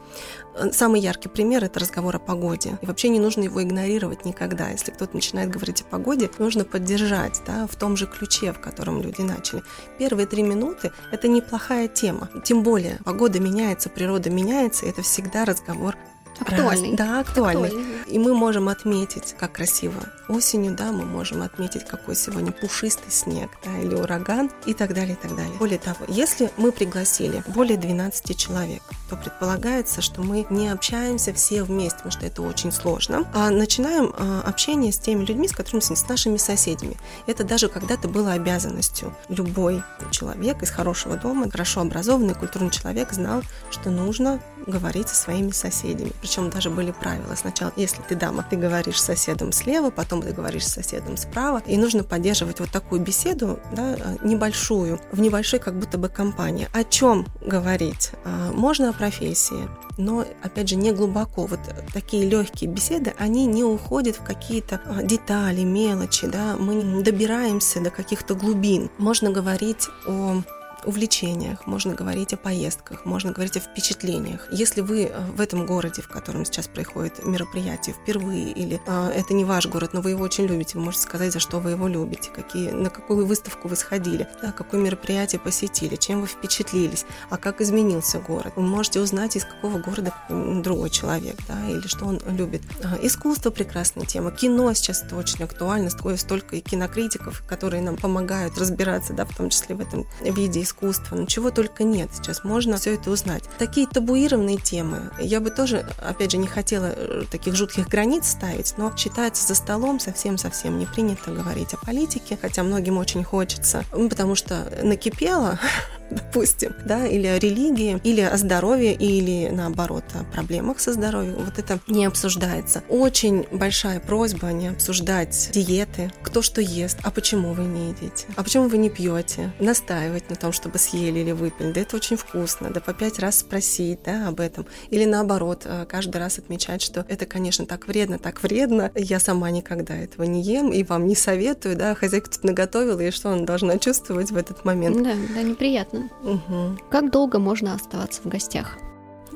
Самый 0.72 1.02
яркий 1.02 1.28
пример– 1.28 1.62
это 1.66 1.78
разговор 1.78 2.16
о 2.16 2.18
погоде. 2.18 2.78
И 2.82 2.86
вообще 2.86 3.08
не 3.08 3.20
нужно 3.20 3.42
его 3.42 3.62
игнорировать 3.62 4.24
никогда. 4.24 4.70
Если 4.70 4.90
кто-то 4.90 5.14
начинает 5.14 5.50
говорить 5.50 5.82
о 5.82 5.84
погоде, 5.84 6.30
нужно 6.38 6.64
поддержать 6.64 7.42
да, 7.46 7.68
в 7.68 7.76
том 7.76 7.96
же 7.96 8.06
ключе, 8.06 8.52
в 8.52 8.58
котором 8.58 9.02
люди 9.02 9.20
начали. 9.20 9.62
Первые 9.98 10.26
три 10.26 10.42
минуты– 10.42 10.90
это 11.12 11.28
неплохая 11.28 11.86
тема. 11.86 12.28
Тем 12.42 12.64
более, 12.64 12.98
погода 13.04 13.38
меняется, 13.38 13.88
природа 13.88 14.30
меняется, 14.30 14.86
и 14.86 14.88
это 14.88 15.02
всегда 15.02 15.44
разговор 15.44 15.75
разговор. 15.76 16.15
Актуальный. 16.40 16.90
Раз, 16.90 16.98
да, 16.98 17.20
актуальный. 17.20 17.68
актуальный. 17.68 17.96
И 18.06 18.18
мы 18.18 18.34
можем 18.34 18.68
отметить, 18.68 19.34
как 19.38 19.52
красиво. 19.52 20.00
Осенью, 20.28 20.74
да, 20.74 20.92
мы 20.92 21.04
можем 21.04 21.42
отметить, 21.42 21.84
какой 21.86 22.16
сегодня 22.16 22.52
пушистый 22.52 23.10
снег, 23.10 23.50
да, 23.64 23.78
или 23.78 23.94
ураган, 23.94 24.50
и 24.64 24.74
так 24.74 24.94
далее, 24.94 25.14
и 25.14 25.16
так 25.16 25.34
далее. 25.36 25.52
Более 25.58 25.78
того, 25.78 25.98
если 26.08 26.50
мы 26.56 26.72
пригласили 26.72 27.42
более 27.48 27.76
12 27.76 28.36
человек, 28.36 28.82
то 29.08 29.16
предполагается, 29.16 30.02
что 30.02 30.22
мы 30.22 30.46
не 30.50 30.68
общаемся 30.68 31.32
все 31.32 31.62
вместе, 31.62 31.96
потому 31.96 32.12
что 32.12 32.26
это 32.26 32.42
очень 32.42 32.72
сложно, 32.72 33.28
а 33.34 33.50
начинаем 33.50 34.12
а, 34.16 34.42
общение 34.44 34.92
с 34.92 34.98
теми 34.98 35.24
людьми, 35.24 35.48
с 35.48 35.52
которыми 35.52 35.80
с 35.80 36.08
нашими 36.08 36.36
соседями. 36.36 36.96
Это 37.26 37.44
даже 37.44 37.68
когда-то 37.68 38.08
было 38.08 38.32
обязанностью. 38.32 39.14
Любой 39.28 39.82
человек 40.10 40.62
из 40.62 40.70
хорошего 40.70 41.16
дома, 41.16 41.50
хорошо 41.50 41.80
образованный, 41.80 42.34
культурный 42.34 42.70
человек 42.70 43.12
знал, 43.12 43.42
что 43.70 43.90
нужно 43.90 44.40
говорить 44.66 45.08
со 45.08 45.14
своими 45.14 45.50
соседями. 45.50 46.12
Причем 46.26 46.50
даже 46.50 46.70
были 46.70 46.90
правила. 46.90 47.36
Сначала, 47.36 47.72
если 47.76 48.02
ты 48.02 48.16
дама, 48.16 48.44
ты 48.50 48.56
говоришь 48.56 49.00
с 49.00 49.04
соседом 49.04 49.52
слева, 49.52 49.90
потом 49.90 50.22
ты 50.22 50.32
говоришь 50.32 50.66
с 50.66 50.72
соседом 50.72 51.16
справа. 51.16 51.62
И 51.66 51.76
нужно 51.76 52.02
поддерживать 52.02 52.58
вот 52.58 52.68
такую 52.68 53.00
беседу, 53.00 53.60
да, 53.70 53.96
небольшую, 54.24 54.98
в 55.12 55.20
небольшой 55.20 55.60
как 55.60 55.78
будто 55.78 55.98
бы 55.98 56.08
компании. 56.08 56.68
О 56.72 56.82
чем 56.82 57.26
говорить? 57.40 58.10
А, 58.24 58.50
можно 58.50 58.88
о 58.88 58.92
профессии, 58.92 59.68
но, 59.98 60.24
опять 60.42 60.68
же, 60.68 60.74
не 60.74 60.90
глубоко. 60.90 61.46
Вот 61.46 61.60
такие 61.94 62.28
легкие 62.28 62.68
беседы, 62.68 63.14
они 63.18 63.46
не 63.46 63.62
уходят 63.62 64.16
в 64.16 64.24
какие-то 64.24 64.80
а, 64.84 65.04
детали, 65.04 65.60
мелочи, 65.60 66.26
да, 66.26 66.56
мы 66.58 66.74
не 66.74 67.04
добираемся 67.04 67.80
до 67.80 67.90
каких-то 67.90 68.34
глубин. 68.34 68.90
Можно 68.98 69.30
говорить 69.30 69.86
о 70.08 70.42
увлечениях, 70.86 71.66
можно 71.66 71.94
говорить 71.94 72.32
о 72.32 72.36
поездках, 72.36 73.04
можно 73.04 73.32
говорить 73.32 73.56
о 73.56 73.60
впечатлениях. 73.60 74.46
Если 74.50 74.80
вы 74.80 75.04
э, 75.04 75.20
в 75.32 75.40
этом 75.40 75.66
городе, 75.66 76.00
в 76.00 76.08
котором 76.08 76.44
сейчас 76.44 76.68
происходит 76.68 77.24
мероприятие 77.26 77.94
впервые, 77.94 78.52
или 78.52 78.80
э, 78.86 79.10
это 79.14 79.34
не 79.34 79.44
ваш 79.44 79.66
город, 79.66 79.90
но 79.92 80.00
вы 80.00 80.10
его 80.10 80.22
очень 80.22 80.46
любите, 80.46 80.78
вы 80.78 80.84
можете 80.84 81.02
сказать, 81.02 81.32
за 81.32 81.40
что 81.40 81.58
вы 81.58 81.72
его 81.72 81.88
любите, 81.88 82.30
какие, 82.30 82.70
на 82.70 82.88
какую 82.88 83.26
выставку 83.26 83.68
вы 83.68 83.76
сходили, 83.76 84.28
да, 84.40 84.52
какое 84.52 84.80
мероприятие 84.80 85.40
посетили, 85.40 85.96
чем 85.96 86.20
вы 86.20 86.28
впечатлились, 86.28 87.04
а 87.30 87.36
как 87.36 87.60
изменился 87.60 88.20
город. 88.20 88.52
Вы 88.56 88.62
можете 88.62 89.00
узнать, 89.00 89.36
из 89.36 89.44
какого 89.44 89.78
города 89.78 90.14
другой 90.28 90.90
человек, 90.90 91.36
да, 91.48 91.68
или 91.68 91.86
что 91.88 92.06
он 92.06 92.20
любит. 92.28 92.62
А, 92.84 92.96
искусство– 93.02 93.50
прекрасная 93.56 94.06
тема. 94.06 94.30
Кино 94.30 94.72
сейчас 94.74 95.02
это 95.02 95.16
очень 95.16 95.42
актуально, 95.42 95.90
столько 95.90 96.56
и 96.56 96.60
кинокритиков, 96.60 97.42
которые 97.46 97.82
нам 97.82 97.96
помогают 97.96 98.56
разбираться, 98.56 99.12
да, 99.12 99.24
в 99.24 99.36
том 99.36 99.50
числе 99.50 99.74
в 99.74 99.80
этом 99.80 100.06
виде 100.22 100.62
искусства 100.62 100.75
искусства, 100.76 101.16
ну 101.16 101.26
чего 101.26 101.50
только 101.50 101.84
нет. 101.84 102.10
Сейчас 102.12 102.44
можно 102.44 102.76
все 102.76 102.94
это 102.94 103.10
узнать. 103.10 103.44
Такие 103.58 103.86
табуированные 103.86 104.58
темы, 104.58 105.10
я 105.18 105.40
бы 105.40 105.50
тоже, 105.50 105.86
опять 106.02 106.32
же, 106.32 106.38
не 106.38 106.46
хотела 106.46 106.92
э, 106.94 107.24
таких 107.30 107.54
жутких 107.54 107.88
границ 107.88 108.28
ставить, 108.28 108.74
но 108.76 108.94
считается 108.96 109.46
за 109.46 109.54
столом 109.54 110.00
совсем-совсем 110.00 110.78
не 110.78 110.86
принято 110.86 111.30
говорить 111.30 111.74
о 111.74 111.84
политике, 111.84 112.38
хотя 112.40 112.62
многим 112.62 112.98
очень 112.98 113.24
хочется, 113.24 113.84
потому 113.90 114.34
что 114.34 114.68
накипело, 114.82 115.58
допустим, 116.10 116.74
да, 116.84 117.06
или 117.06 117.26
о 117.26 117.38
религии, 117.38 118.00
или 118.04 118.20
о 118.20 118.36
здоровье, 118.36 118.94
или 118.94 119.48
наоборот 119.50 120.04
о 120.14 120.24
проблемах 120.24 120.80
со 120.80 120.92
здоровьем. 120.92 121.36
Вот 121.36 121.58
это 121.58 121.78
не 121.86 122.04
обсуждается. 122.04 122.82
Очень 122.88 123.46
большая 123.50 124.00
просьба 124.00 124.48
не 124.52 124.68
обсуждать 124.68 125.50
диеты, 125.52 126.12
кто 126.22 126.42
что 126.42 126.60
ест, 126.60 126.98
а 127.02 127.10
почему 127.10 127.52
вы 127.52 127.64
не 127.64 127.90
едите, 127.90 128.26
а 128.36 128.42
почему 128.42 128.68
вы 128.68 128.78
не 128.78 128.90
пьете, 128.90 129.52
настаивать 129.58 130.28
на 130.30 130.36
том, 130.36 130.52
чтобы 130.66 130.78
съели 130.78 131.20
или 131.20 131.30
выпили. 131.30 131.70
Да 131.70 131.80
это 131.80 131.94
очень 131.94 132.16
вкусно, 132.16 132.70
да 132.70 132.80
по 132.80 132.92
пять 132.92 133.20
раз 133.20 133.38
спросить, 133.38 134.00
да, 134.04 134.26
об 134.26 134.40
этом. 134.40 134.66
Или 134.90 135.04
наоборот, 135.04 135.62
э, 135.64 135.86
каждый 135.88 136.16
раз 136.16 136.38
отмечать, 136.38 136.82
что 136.82 137.06
это, 137.08 137.24
конечно, 137.24 137.66
так 137.66 137.86
вредно, 137.86 138.18
так 138.18 138.42
вредно, 138.42 138.90
я 138.96 139.20
сама 139.20 139.52
никогда 139.52 139.94
этого 139.94 140.24
не 140.24 140.42
ем 140.42 140.72
и 140.72 140.82
вам 140.82 141.06
не 141.06 141.14
советую, 141.14 141.76
да, 141.76 141.94
хозяйка 141.94 142.30
тут 142.30 142.42
наготовила, 142.42 142.98
и 142.98 143.12
что 143.12 143.30
она 143.30 143.44
должна 143.44 143.78
чувствовать 143.78 144.32
в 144.32 144.36
этот 144.36 144.64
момент. 144.64 144.96
Да, 145.04 145.12
да, 145.36 145.42
неприятно. 145.42 146.10
Угу. 146.24 146.78
Как 146.90 147.12
долго 147.12 147.38
можно 147.38 147.72
оставаться 147.72 148.22
в 148.22 148.26
гостях? 148.26 148.76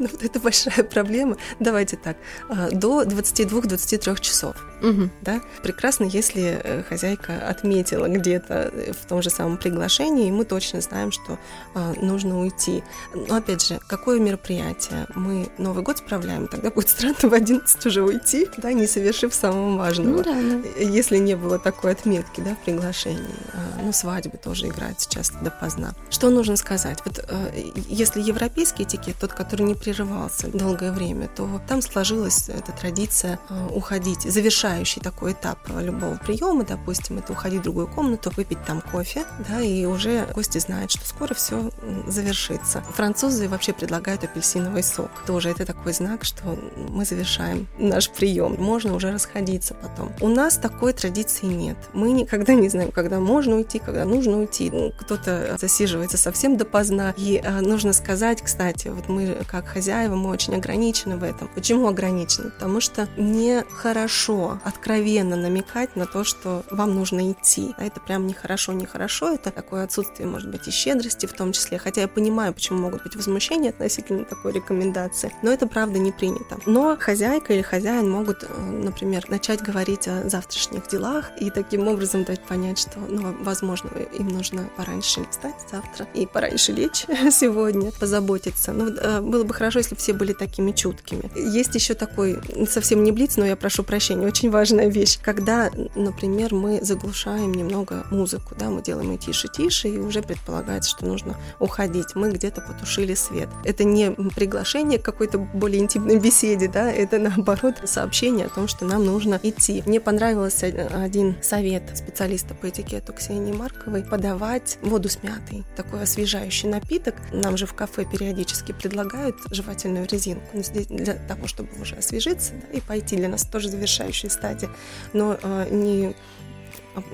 Ну, 0.00 0.08
вот 0.10 0.22
это 0.22 0.40
большая 0.40 0.82
проблема. 0.82 1.36
Давайте 1.60 1.98
так, 1.98 2.16
а, 2.48 2.70
до 2.70 3.02
22-23 3.02 4.20
часов. 4.20 4.56
Угу. 4.82 5.10
Да? 5.20 5.42
Прекрасно, 5.62 6.04
если 6.04 6.58
э, 6.62 6.82
хозяйка 6.84 7.46
отметила 7.46 8.08
где-то 8.08 8.72
в 8.98 9.06
том 9.06 9.20
же 9.20 9.28
самом 9.28 9.58
приглашении, 9.58 10.28
и 10.28 10.30
мы 10.30 10.46
точно 10.46 10.80
знаем, 10.80 11.12
что 11.12 11.38
а, 11.74 11.92
нужно 12.00 12.40
уйти. 12.40 12.82
Но 13.14 13.36
опять 13.36 13.66
же, 13.66 13.78
какое 13.86 14.18
мероприятие? 14.18 15.06
Мы 15.14 15.50
Новый 15.58 15.82
год 15.82 15.98
справляем, 15.98 16.48
тогда 16.48 16.70
будет 16.70 16.88
странно 16.88 17.16
в 17.20 17.34
11 17.34 17.86
уже 17.86 18.02
уйти, 18.02 18.48
да, 18.56 18.72
не 18.72 18.86
совершив 18.86 19.34
самого 19.34 19.76
важного. 19.76 20.16
Ну, 20.16 20.22
да, 20.22 20.32
да. 20.32 20.82
Если 20.82 21.18
не 21.18 21.34
было 21.34 21.58
такой 21.58 21.92
отметки 21.92 22.40
да, 22.40 22.54
в 22.54 22.64
приглашении. 22.64 23.20
А, 23.52 23.82
ну, 23.82 23.92
свадьбы 23.92 24.38
тоже 24.38 24.68
играют 24.68 24.98
сейчас 24.98 25.30
допоздна. 25.42 25.92
Что 26.08 26.30
нужно 26.30 26.56
сказать? 26.56 27.00
Вот 27.04 27.22
э, 27.28 27.70
если 27.88 28.22
европейский 28.22 28.84
этикет, 28.84 29.16
тот, 29.20 29.34
который 29.34 29.62
не 29.62 29.74
прерывался 29.90 30.48
долгое 30.48 30.92
время, 30.92 31.28
то 31.34 31.60
там 31.66 31.82
сложилась 31.82 32.48
эта 32.48 32.72
традиция 32.72 33.40
э, 33.48 33.68
уходить, 33.74 34.22
завершающий 34.22 35.02
такой 35.02 35.32
этап 35.32 35.58
любого 35.68 36.16
приема, 36.16 36.64
допустим, 36.64 37.18
это 37.18 37.32
уходить 37.32 37.60
в 37.60 37.64
другую 37.64 37.88
комнату, 37.88 38.32
выпить 38.36 38.64
там 38.64 38.80
кофе, 38.80 39.24
да, 39.48 39.60
и 39.60 39.84
уже 39.84 40.26
гости 40.34 40.58
знают, 40.58 40.92
что 40.92 41.06
скоро 41.06 41.34
все 41.34 41.70
завершится. 42.06 42.82
Французы 42.94 43.48
вообще 43.48 43.72
предлагают 43.72 44.22
апельсиновый 44.22 44.82
сок. 44.82 45.10
Тоже 45.26 45.50
это 45.50 45.66
такой 45.66 45.92
знак, 45.92 46.24
что 46.24 46.56
мы 46.76 47.04
завершаем 47.04 47.66
наш 47.78 48.10
прием. 48.10 48.56
Можно 48.58 48.94
уже 48.94 49.10
расходиться 49.10 49.74
потом. 49.74 50.12
У 50.20 50.28
нас 50.28 50.56
такой 50.56 50.92
традиции 50.92 51.46
нет. 51.46 51.76
Мы 51.92 52.12
никогда 52.12 52.54
не 52.54 52.68
знаем, 52.68 52.92
когда 52.92 53.18
можно 53.18 53.56
уйти, 53.56 53.78
когда 53.78 54.04
нужно 54.04 54.38
уйти. 54.38 54.70
Ну, 54.70 54.92
кто-то 54.98 55.56
засиживается 55.60 56.16
совсем 56.16 56.56
допоздна. 56.56 57.12
И 57.16 57.40
э, 57.42 57.60
нужно 57.60 57.92
сказать, 57.92 58.42
кстати, 58.42 58.88
вот 58.88 59.08
мы 59.08 59.38
как 59.50 59.66
хозяева, 59.80 60.14
мы 60.14 60.28
очень 60.28 60.54
ограничены 60.54 61.16
в 61.16 61.22
этом. 61.22 61.48
Почему 61.54 61.88
ограничены? 61.88 62.50
Потому 62.50 62.80
что 62.82 63.08
нехорошо 63.16 64.60
откровенно 64.62 65.36
намекать 65.36 65.96
на 65.96 66.04
то, 66.04 66.22
что 66.22 66.64
вам 66.70 66.94
нужно 66.94 67.32
идти. 67.32 67.74
А 67.78 67.84
это 67.84 67.98
прям 67.98 68.26
нехорошо, 68.26 68.74
нехорошо. 68.74 69.32
Это 69.32 69.50
такое 69.50 69.84
отсутствие, 69.84 70.28
может 70.28 70.50
быть, 70.50 70.68
и 70.68 70.70
щедрости 70.70 71.24
в 71.24 71.32
том 71.32 71.52
числе. 71.52 71.78
Хотя 71.78 72.02
я 72.02 72.08
понимаю, 72.08 72.52
почему 72.52 72.80
могут 72.80 73.04
быть 73.04 73.16
возмущения 73.16 73.70
относительно 73.70 74.26
такой 74.26 74.52
рекомендации. 74.52 75.32
Но 75.42 75.50
это 75.50 75.66
правда 75.66 75.98
не 75.98 76.12
принято. 76.12 76.58
Но 76.66 76.98
хозяйка 77.00 77.54
или 77.54 77.62
хозяин 77.62 78.10
могут, 78.10 78.44
э, 78.44 78.46
например, 78.60 79.30
начать 79.30 79.62
говорить 79.62 80.06
о 80.08 80.28
завтрашних 80.28 80.88
делах 80.88 81.30
и 81.40 81.48
таким 81.48 81.88
образом 81.88 82.24
дать 82.24 82.42
понять, 82.42 82.78
что, 82.78 82.98
ну, 83.08 83.34
возможно, 83.40 83.88
им 84.18 84.28
нужно 84.28 84.68
пораньше 84.76 85.24
встать 85.30 85.56
завтра 85.72 86.06
и 86.12 86.26
пораньше 86.26 86.72
лечь 86.72 87.06
сегодня, 87.30 87.92
позаботиться. 87.92 88.72
Ну, 88.72 88.90
э, 88.90 89.20
было 89.30 89.44
бы 89.44 89.54
хорошо, 89.60 89.78
если 89.80 89.94
все 89.94 90.14
были 90.14 90.32
такими 90.32 90.72
чуткими. 90.72 91.30
Есть 91.36 91.74
еще 91.74 91.92
такой, 91.92 92.38
совсем 92.66 93.04
не 93.04 93.12
блиц, 93.12 93.36
но 93.36 93.44
я 93.44 93.56
прошу 93.56 93.82
прощения, 93.82 94.26
очень 94.26 94.50
важная 94.50 94.88
вещь. 94.88 95.18
Когда, 95.20 95.70
например, 95.94 96.54
мы 96.54 96.82
заглушаем 96.82 97.52
немного 97.52 98.06
музыку, 98.10 98.54
да, 98.58 98.70
мы 98.70 98.82
делаем 98.82 99.10
ее 99.10 99.18
тише-тише, 99.18 99.88
и 99.88 99.98
уже 99.98 100.22
предполагается, 100.22 100.88
что 100.88 101.04
нужно 101.04 101.36
уходить. 101.58 102.14
Мы 102.14 102.30
где-то 102.30 102.62
потушили 102.62 103.12
свет. 103.12 103.50
Это 103.64 103.84
не 103.84 104.10
приглашение 104.10 104.98
к 104.98 105.04
какой-то 105.04 105.36
более 105.36 105.82
интимной 105.82 106.18
беседе, 106.18 106.66
да, 106.66 106.90
это 106.90 107.18
наоборот 107.18 107.74
сообщение 107.84 108.46
о 108.46 108.48
том, 108.48 108.66
что 108.66 108.86
нам 108.86 109.04
нужно 109.04 109.38
идти. 109.42 109.82
Мне 109.84 110.00
понравился 110.00 110.66
один 110.90 111.36
совет 111.42 111.82
специалиста 111.94 112.54
по 112.54 112.70
этикету 112.70 113.12
Ксении 113.12 113.52
Марковой 113.52 114.04
подавать 114.04 114.78
воду 114.80 115.10
с 115.10 115.22
мятой, 115.22 115.64
такой 115.76 116.04
освежающий 116.04 116.70
напиток. 116.70 117.14
Нам 117.30 117.58
же 117.58 117.66
в 117.66 117.74
кафе 117.74 118.06
периодически 118.10 118.72
предлагают 118.72 119.36
жевательную 119.50 120.06
резинку 120.06 120.46
ну, 120.52 120.62
для 120.88 121.14
того, 121.14 121.46
чтобы 121.46 121.70
уже 121.80 121.96
освежиться 121.96 122.52
да, 122.54 122.76
и 122.76 122.80
пойти. 122.80 123.16
Для 123.16 123.28
нас 123.28 123.44
тоже 123.44 123.68
завершающая 123.68 124.30
стадия. 124.30 124.70
Но 125.12 125.38
э, 125.40 125.68
не 125.70 126.14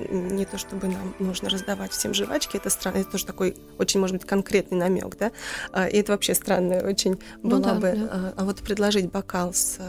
не 0.09 0.45
то 0.45 0.57
чтобы 0.57 0.87
нам 0.87 1.15
нужно 1.19 1.49
раздавать 1.49 1.91
всем 1.91 2.13
жвачки, 2.13 2.57
это 2.57 2.69
странно, 2.69 2.97
это 2.97 3.11
тоже 3.11 3.25
такой 3.25 3.55
очень, 3.77 3.99
может 3.99 4.15
быть, 4.17 4.25
конкретный 4.25 4.77
намек, 4.77 5.15
да, 5.17 5.31
а, 5.71 5.87
и 5.87 5.97
это 5.97 6.13
вообще 6.13 6.33
странно 6.33 6.77
очень 6.77 7.19
ну, 7.43 7.49
была 7.51 7.73
да, 7.73 7.75
бы, 7.75 7.91
да. 7.95 8.09
А, 8.11 8.33
а 8.37 8.45
вот 8.45 8.61
предложить 8.61 9.11
бокал 9.11 9.53
с 9.53 9.79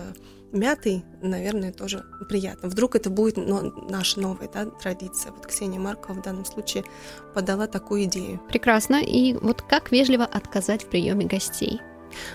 мятой, 0.52 1.04
наверное, 1.22 1.72
тоже 1.72 2.04
приятно. 2.28 2.68
Вдруг 2.68 2.96
это 2.96 3.10
будет 3.10 3.36
но, 3.36 3.62
наша 3.88 4.20
новая 4.20 4.48
да, 4.48 4.66
традиция. 4.66 5.32
Вот 5.32 5.46
Ксения 5.46 5.78
Маркова 5.78 6.14
в 6.14 6.22
данном 6.22 6.44
случае 6.44 6.84
подала 7.34 7.66
такую 7.66 8.04
идею. 8.04 8.40
Прекрасно. 8.48 9.02
И 9.02 9.34
вот 9.34 9.62
как 9.62 9.92
вежливо 9.92 10.24
отказать 10.24 10.84
в 10.84 10.86
приеме 10.88 11.26
гостей? 11.26 11.80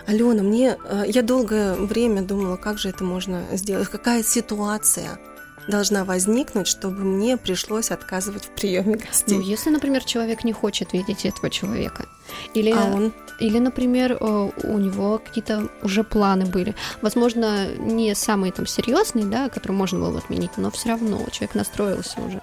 Алена, 0.07 0.43
мне 0.43 0.77
я 1.07 1.21
долгое 1.21 1.75
время 1.75 2.21
думала, 2.21 2.57
как 2.57 2.77
же 2.77 2.89
это 2.89 3.03
можно 3.03 3.43
сделать, 3.53 3.89
какая 3.89 4.23
ситуация 4.23 5.19
должна 5.67 6.03
возникнуть, 6.03 6.67
чтобы 6.67 6.99
мне 6.99 7.37
пришлось 7.37 7.91
отказывать 7.91 8.45
в 8.45 8.49
приеме 8.49 8.95
гостей. 8.95 9.37
Ну, 9.37 9.41
если, 9.41 9.69
например, 9.69 10.03
человек 10.03 10.43
не 10.43 10.51
хочет 10.51 10.91
видеть 10.93 11.25
этого 11.25 11.49
человека, 11.49 12.05
или, 12.53 12.71
а 12.71 12.93
он? 12.93 13.13
или, 13.39 13.59
например, 13.59 14.17
у 14.21 14.77
него 14.77 15.19
какие-то 15.19 15.69
уже 15.81 16.03
планы 16.03 16.45
были, 16.45 16.75
возможно, 17.01 17.73
не 17.77 18.13
самые 18.13 18.51
там 18.51 18.67
серьезные, 18.67 19.25
да, 19.25 19.47
которые 19.47 19.77
можно 19.77 19.99
было 19.99 20.17
отменить, 20.17 20.57
но 20.57 20.69
все 20.69 20.89
равно 20.89 21.25
человек 21.31 21.55
настроился 21.55 22.19
уже. 22.19 22.41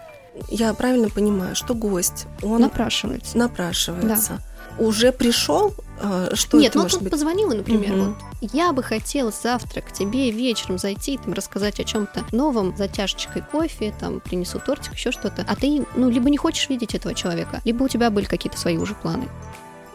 Я 0.48 0.72
правильно 0.74 1.08
понимаю, 1.08 1.54
что 1.54 1.74
гость, 1.74 2.26
он 2.42 2.60
напрашивается, 2.60 3.36
напрашивается. 3.36 4.34
Да 4.38 4.50
уже 4.80 5.12
пришел, 5.12 5.74
а, 6.00 6.34
что 6.34 6.58
Нет, 6.58 6.70
это 6.70 6.78
ну 6.78 6.84
может 6.84 7.02
быть? 7.02 7.10
позвонила, 7.10 7.54
например, 7.54 7.92
угу. 7.92 8.04
вот, 8.04 8.16
я 8.52 8.72
бы 8.72 8.82
хотела 8.82 9.30
завтра 9.30 9.82
к 9.82 9.92
тебе 9.92 10.30
вечером 10.30 10.78
зайти, 10.78 11.18
там, 11.18 11.34
рассказать 11.34 11.78
о 11.80 11.84
чем-то 11.84 12.24
новом, 12.32 12.76
за 12.76 12.88
чашечкой 12.88 13.42
кофе, 13.42 13.94
там, 13.98 14.20
принесу 14.20 14.58
тортик, 14.58 14.94
еще 14.94 15.12
что-то. 15.12 15.44
А 15.46 15.56
ты, 15.56 15.84
ну, 15.94 16.08
либо 16.08 16.30
не 16.30 16.38
хочешь 16.38 16.68
видеть 16.68 16.94
этого 16.94 17.14
человека, 17.14 17.60
либо 17.64 17.82
у 17.84 17.88
тебя 17.88 18.10
были 18.10 18.24
какие-то 18.24 18.58
свои 18.58 18.78
уже 18.78 18.94
планы. 18.94 19.28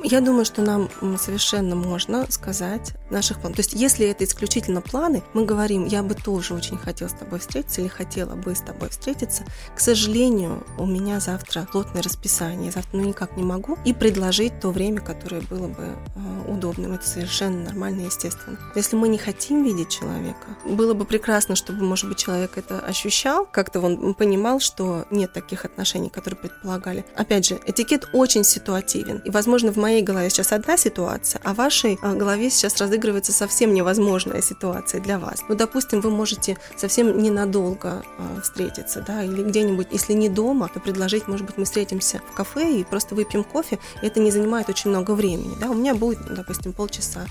Я 0.04 0.22
думаю, 0.22 0.46
что 0.46 0.62
нам 0.62 0.90
совершенно 1.18 1.76
можно 1.76 2.26
сказать 2.30 2.94
наших 3.10 3.40
планов. 3.40 3.58
То 3.58 3.62
есть, 3.62 3.74
если 3.74 4.08
это 4.08 4.24
исключительно 4.24 4.82
планы, 4.82 5.24
мы 5.34 5.46
говорим, 5.46 5.86
я 5.86 6.04
бы 6.04 6.16
тоже 6.16 6.54
очень 6.54 6.78
хотел 6.78 7.10
с 7.10 7.14
тобой 7.14 7.40
встретиться 7.40 7.82
или 7.82 7.88
хотела 7.88 8.36
бы 8.36 8.54
с 8.56 8.62
тобой 8.62 8.90
встретиться. 8.90 9.44
К 9.76 9.80
сожалению, 9.80 10.66
у 10.78 10.86
меня 10.86 11.20
завтра 11.20 11.68
плотное 11.72 12.02
расписание, 12.02 12.72
завтра 12.72 12.98
ну 12.98 13.04
никак 13.04 13.38
не 13.38 13.44
могу, 13.44 13.78
и 13.86 13.94
предложить 13.94 14.60
то 14.60 14.72
время, 14.72 15.02
которое 15.02 15.42
было 15.42 15.68
бы 15.68 15.84
э, 16.16 16.52
удобным. 16.52 16.94
Это 16.94 17.08
совершенно 17.08 17.64
нормально 17.64 18.02
и 18.02 18.06
естественно. 18.06 18.60
Если 18.76 18.96
мы 18.96 19.08
не 19.08 19.18
хотим 19.18 19.64
видеть 19.64 19.90
человека, 19.90 20.58
было 20.66 20.94
бы 20.94 21.06
прекрасно, 21.06 21.56
чтобы, 21.56 21.84
может 21.84 22.08
быть, 22.10 22.18
человек 22.18 22.58
это 22.58 22.80
ощущал, 22.80 23.46
как-то 23.46 23.80
он 23.80 24.14
понимал, 24.14 24.60
что 24.60 25.06
нет 25.12 25.34
таких 25.34 25.66
отношений, 25.66 26.10
которые 26.10 26.40
предполагали. 26.40 27.06
Опять 27.16 27.48
же, 27.48 27.60
этикет 27.66 28.10
очень 28.14 28.44
ситуативен. 28.44 29.20
И, 29.20 29.30
возможно, 29.30 29.72
в 29.72 29.78
моей 29.86 30.02
голове 30.02 30.32
сейчас 30.32 30.52
одна 30.52 30.78
ситуация, 30.78 31.40
а 31.44 31.54
в 31.54 31.58
вашей 31.58 32.00
а, 32.02 32.14
голове 32.14 32.50
сейчас 32.50 32.76
разыгрывается 32.78 33.32
совсем 33.32 33.72
невозможная 33.72 34.42
ситуация 34.42 35.00
для 35.00 35.20
вас. 35.20 35.44
Ну, 35.48 35.54
допустим, 35.54 36.02
вы 36.02 36.10
можете 36.10 36.58
совсем 36.76 37.20
ненадолго 37.22 38.04
а, 38.18 38.42
встретиться, 38.42 39.04
да, 39.06 39.22
или 39.24 39.44
где-нибудь, 39.44 39.90
если 39.92 40.14
не 40.14 40.28
дома, 40.28 40.70
то 40.74 40.80
предложить, 40.80 41.28
может 41.28 41.46
быть, 41.46 41.58
мы 41.58 41.66
встретимся 41.66 42.20
в 42.32 42.34
кафе 42.34 42.80
и 42.80 42.84
просто 42.84 43.14
выпьем 43.14 43.44
кофе, 43.44 43.78
и 44.02 44.08
это 44.08 44.20
не 44.20 44.32
занимает 44.32 44.70
очень 44.70 44.90
много 44.90 45.12
времени, 45.12 45.56
да, 45.62 45.70
у 45.70 45.76
меня 45.76 45.94
будет, 45.94 46.20
допустим, 46.34 46.74
полчаса. 46.74 47.28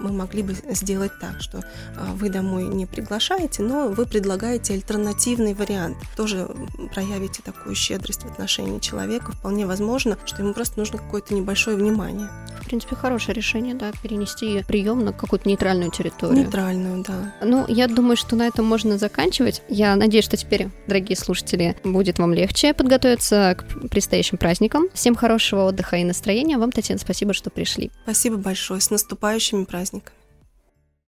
Мы 0.00 0.10
могли 0.10 0.42
бы 0.42 0.56
сделать 0.70 1.12
так, 1.20 1.40
что 1.40 1.58
а, 1.96 2.14
вы 2.14 2.30
домой 2.30 2.64
не 2.64 2.86
приглашаете, 2.86 3.62
но 3.62 3.86
вы 3.86 4.06
предлагаете 4.06 4.74
альтернативный 4.74 5.54
вариант. 5.54 5.98
Тоже 6.16 6.48
проявите 6.94 7.42
такую 7.44 7.76
щедрость 7.76 8.24
в 8.24 8.26
отношении 8.26 8.80
человека. 8.80 9.30
Вполне 9.30 9.66
возможно, 9.66 10.18
что 10.24 10.42
ему 10.42 10.52
просто 10.52 10.80
нужно 10.80 10.98
какое-то 10.98 11.32
небольшое 11.34 11.76
внимание 11.76 11.91
внимание. 11.92 12.28
В 12.60 12.64
принципе, 12.72 12.96
хорошее 12.96 13.34
решение, 13.34 13.74
да, 13.74 13.90
перенести 14.02 14.62
прием 14.66 15.04
на 15.04 15.12
какую-то 15.12 15.48
нейтральную 15.48 15.90
территорию. 15.90 16.44
Нейтральную, 16.44 17.04
да. 17.04 17.34
Ну, 17.42 17.66
я 17.68 17.86
думаю, 17.86 18.16
что 18.16 18.34
на 18.36 18.46
этом 18.46 18.64
можно 18.64 18.98
заканчивать. 18.98 19.62
Я 19.68 19.94
надеюсь, 19.96 20.24
что 20.24 20.36
теперь, 20.36 20.68
дорогие 20.86 21.16
слушатели, 21.16 21.76
будет 21.84 22.18
вам 22.18 22.32
легче 22.32 22.72
подготовиться 22.72 23.56
к 23.58 23.88
предстоящим 23.88 24.38
праздникам. 24.38 24.84
Всем 24.94 25.14
хорошего 25.14 25.64
отдыха 25.64 25.96
и 25.96 26.04
настроения. 26.04 26.56
Вам, 26.56 26.72
Татьяна, 26.72 27.00
спасибо, 27.00 27.34
что 27.34 27.50
пришли. 27.50 27.90
Спасибо 28.04 28.36
большое. 28.36 28.80
С 28.80 28.90
наступающими 28.90 29.64
праздниками. 29.64 30.16